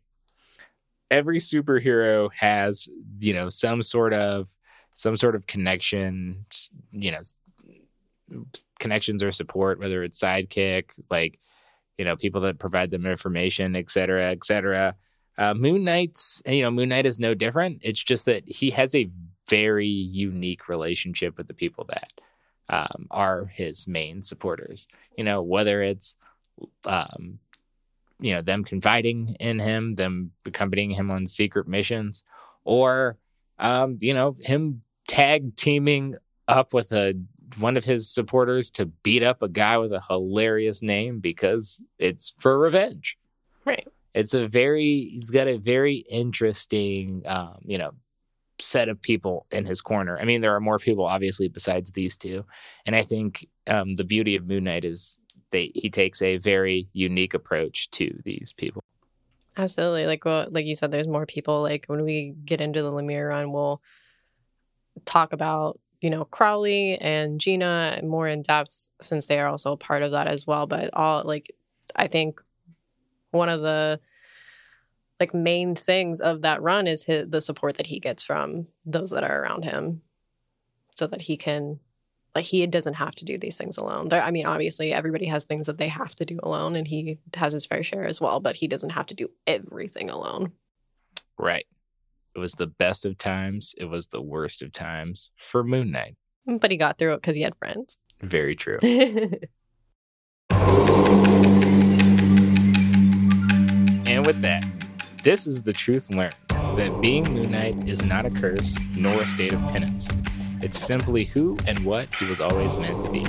every 1.11 1.39
superhero 1.39 2.33
has 2.35 2.89
you 3.19 3.35
know 3.35 3.49
some 3.49 3.83
sort 3.83 4.13
of 4.13 4.49
some 4.97 5.17
sort 5.17 5.35
of 5.35 5.47
connection. 5.47 6.45
You 6.93 7.13
know, 7.13 8.45
connections 8.79 9.23
or 9.23 9.33
support, 9.33 9.79
whether 9.79 10.03
it's 10.03 10.21
sidekick, 10.21 10.93
like 11.11 11.39
you 11.99 12.05
know, 12.05 12.17
people 12.17 12.41
that 12.41 12.59
provide 12.59 12.91
them 12.91 13.05
information, 13.05 13.77
et 13.77 13.91
cetera, 13.91 14.31
et 14.31 14.43
cetera. 14.43 14.95
Uh, 15.37 15.53
Moon 15.53 15.85
Knight's, 15.85 16.41
you 16.47 16.63
know, 16.63 16.71
Moon 16.71 16.89
Knight 16.89 17.05
is 17.05 17.21
no 17.21 17.35
different. 17.35 17.81
It's 17.83 18.03
just 18.03 18.25
that 18.25 18.49
he 18.49 18.71
has 18.71 18.95
a 18.95 19.11
very 19.51 19.87
unique 19.87 20.67
relationship 20.67 21.37
with 21.37 21.47
the 21.47 21.53
people 21.53 21.85
that 21.91 22.11
um, 22.71 23.07
are 23.11 23.45
his 23.47 23.87
main 23.87 24.23
supporters. 24.23 24.89
You 25.19 25.25
know, 25.25 25.43
whether 25.43 25.83
it's 25.83 26.17
um, 26.87 27.39
you 28.21 28.35
know 28.35 28.43
them 28.43 28.65
confiding 28.65 29.37
in 29.41 29.59
him 29.59 29.95
them 29.95 30.33
accompanying 30.47 30.91
him 30.91 31.11
on 31.11 31.27
secret 31.27 31.67
missions 31.67 32.23
or 32.65 33.17
um 33.59 33.97
you 34.01 34.15
know 34.15 34.37
him 34.41 34.83
tag 35.09 35.57
teaming 35.57 36.17
up 36.47 36.75
with 36.75 36.93
a 36.93 37.15
one 37.59 37.77
of 37.77 37.85
his 37.85 38.09
supporters 38.09 38.71
to 38.71 38.87
beat 38.87 39.23
up 39.23 39.43
a 39.43 39.49
guy 39.49 39.77
with 39.79 39.93
a 39.93 40.03
hilarious 40.09 40.83
name 40.83 41.19
because 41.19 41.83
it's 41.99 42.35
for 42.39 42.59
revenge 42.59 43.17
Right. 43.65 43.89
it's 44.15 44.35
a 44.35 44.47
very 44.47 45.09
he's 45.11 45.31
got 45.31 45.49
a 45.49 45.57
very 45.57 45.97
interesting 46.11 47.23
um 47.27 47.57
you 47.65 47.79
know 47.79 47.93
set 48.61 48.89
of 48.89 49.01
people 49.01 49.47
in 49.51 49.65
his 49.65 49.81
corner 49.81 50.19
i 50.19 50.25
mean 50.25 50.41
there 50.41 50.55
are 50.55 50.61
more 50.61 50.79
people 50.79 51.05
obviously 51.05 51.49
besides 51.49 51.93
these 51.93 52.17
two 52.17 52.45
and 52.87 52.95
i 52.95 53.03
think 53.03 53.47
um 53.67 53.97
the 53.97 54.05
beauty 54.05 54.37
of 54.37 54.47
moon 54.47 54.65
knight 54.65 54.85
is 54.85 55.19
they 55.51 55.71
he 55.75 55.91
takes 55.91 56.23
a 56.23 56.37
very 56.37 56.89
unique 56.93 57.35
approach 57.35 57.91
to 57.91 58.21
these 58.25 58.53
people 58.53 58.83
Absolutely. 59.57 60.07
Like 60.07 60.25
what 60.25 60.53
like 60.53 60.67
you 60.67 60.75
said, 60.75 60.91
there's 60.91 61.09
more 61.09 61.27
people. 61.27 61.61
Like 61.63 61.85
when 61.87 62.03
we 62.03 62.35
get 62.45 62.61
into 62.61 62.83
the 62.83 62.91
Lemire 62.91 63.29
run, 63.29 63.53
we'll 63.53 63.83
talk 65.05 65.33
about, 65.33 65.79
you 66.01 66.09
know, 66.09 66.25
Crawley 66.25 66.97
and 66.99 67.41
Gena 67.41 68.01
more 68.03 68.29
in 68.29 68.43
depth 68.43 68.89
since 69.03 69.27
they 69.27 69.39
are 69.39 69.49
also 69.49 69.73
a 69.73 69.77
part 69.77 70.03
of 70.03 70.13
that 70.13 70.29
as 70.29 70.47
well. 70.47 70.67
But 70.67 70.91
all 70.95 71.25
like 71.25 71.55
I 71.95 72.07
think 72.07 72.41
one 73.33 73.49
of 73.49 73.61
the 73.61 74.01
like 75.21 75.35
main 75.35 75.75
things 75.75 76.21
of 76.21 76.43
that 76.43 76.63
run 76.63 76.87
is 76.87 77.05
his, 77.05 77.29
the 77.29 77.43
support 77.43 77.77
that 77.77 77.87
he 77.87 78.01
gets 78.01 78.23
from 78.23 78.67
those 78.87 79.11
that 79.11 79.23
are 79.23 79.43
around 79.43 79.65
him 79.65 80.01
so 80.95 81.07
that 81.07 81.21
he 81.21 81.37
can 81.37 81.79
like 82.35 82.45
he 82.45 82.65
doesn't 82.67 82.95
have 82.95 83.15
to 83.17 83.25
do 83.25 83.37
these 83.37 83.57
things 83.59 83.77
alone. 83.77 84.09
There, 84.09 84.23
I 84.23 84.31
mean, 84.31 84.47
obviously 84.47 84.93
everybody 84.93 85.27
has 85.27 85.45
things 85.45 85.67
that 85.67 85.79
they 85.79 85.89
have 85.89 86.15
to 86.17 86.25
do 86.25 86.39
alone 86.43 86.77
and 86.77 86.87
he 86.87 87.19
has 87.35 87.53
his 87.53 87.67
fair 87.67 87.83
share 87.83 88.05
as 88.05 88.21
well, 88.21 88.39
but 88.41 88.57
he 88.57 88.69
doesn't 88.69 88.91
have 88.91 89.07
to 89.07 89.15
do 89.15 89.31
everything 89.49 90.09
alone. 90.09 90.53
Right. 91.37 91.67
It 92.35 92.39
was 92.39 92.53
the 92.53 92.69
best 92.69 93.05
of 93.05 93.19
times. 93.19 93.75
It 93.77 93.87
was 93.87 94.09
the 94.09 94.23
worst 94.23 94.63
of 94.63 94.73
times 94.73 95.33
for 95.37 95.65
Moon 95.65 95.91
Knight. 95.91 96.15
But 96.47 96.71
he 96.71 96.77
got 96.77 96.99
through 96.99 97.15
it 97.15 97.17
because 97.17 97.35
he 97.35 97.43
had 97.43 97.57
friends. 97.57 97.99
Very 98.21 98.55
true. 98.55 98.79
and 98.83 99.41
with 104.25 104.41
that, 104.43 104.65
this 105.23 105.47
is 105.47 105.63
the 105.63 105.73
truth 105.73 106.11
learned 106.11 106.35
that 106.49 106.99
being 107.01 107.25
Moon 107.25 107.51
Knight 107.51 107.89
is 107.89 108.03
not 108.03 108.25
a 108.25 108.31
curse 108.31 108.79
nor 108.97 109.21
a 109.21 109.27
state 109.27 109.53
of 109.53 109.61
penance. 109.69 110.11
It's 110.63 110.79
simply 110.79 111.25
who 111.25 111.59
and 111.67 111.79
what 111.85 112.15
he 112.15 112.27
was 112.27 112.41
always 112.41 112.77
meant 112.77 113.03
to 113.05 113.11
be. 113.11 113.25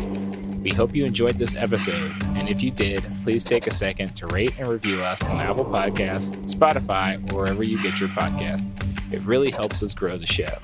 We 0.60 0.70
hope 0.70 0.96
you 0.96 1.06
enjoyed 1.06 1.40
this 1.40 1.56
episode, 1.56 2.12
and 2.36 2.48
if 2.48 2.62
you 2.62 2.72
did, 2.72 3.04
please 3.24 3.44
take 3.44 3.68
a 3.68 3.74
second 3.74 4.16
to 4.18 4.28
rate 4.28 4.54
and 4.58 4.68
review 4.68 5.02
us 5.02 5.24
on 5.24 5.38
Apple 5.38 5.66
Podcasts, 5.66 6.32
Spotify, 6.54 7.20
or 7.32 7.38
wherever 7.38 7.64
you 7.64 7.82
get 7.82 8.00
your 8.00 8.10
podcast. 8.10 8.66
It 9.12 9.22
really 9.24 9.50
helps 9.50 9.82
us 9.82 9.94
grow 9.94 10.18
the 10.18 10.28
show. 10.28 10.60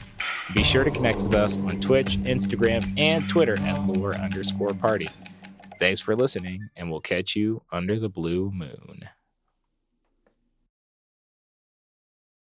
Be 0.53 0.63
sure 0.63 0.84
to 0.84 0.91
connect 0.91 1.19
with 1.21 1.36
us 1.36 1.57
on 1.57 1.82
Twitch, 1.82 2.17
Instagram, 2.19 2.97
and 2.97 3.28
Twitter 3.28 3.59
at 3.61 3.86
lore 3.88 4.15
underscore 4.15 4.73
party. 4.75 5.09
Thanks 5.80 5.99
for 5.99 6.15
listening, 6.15 6.69
and 6.75 6.91
we'll 6.91 7.01
catch 7.01 7.36
you 7.36 7.63
under 7.71 7.97
the 7.97 8.09
blue 8.09 8.51
moon. 8.53 9.09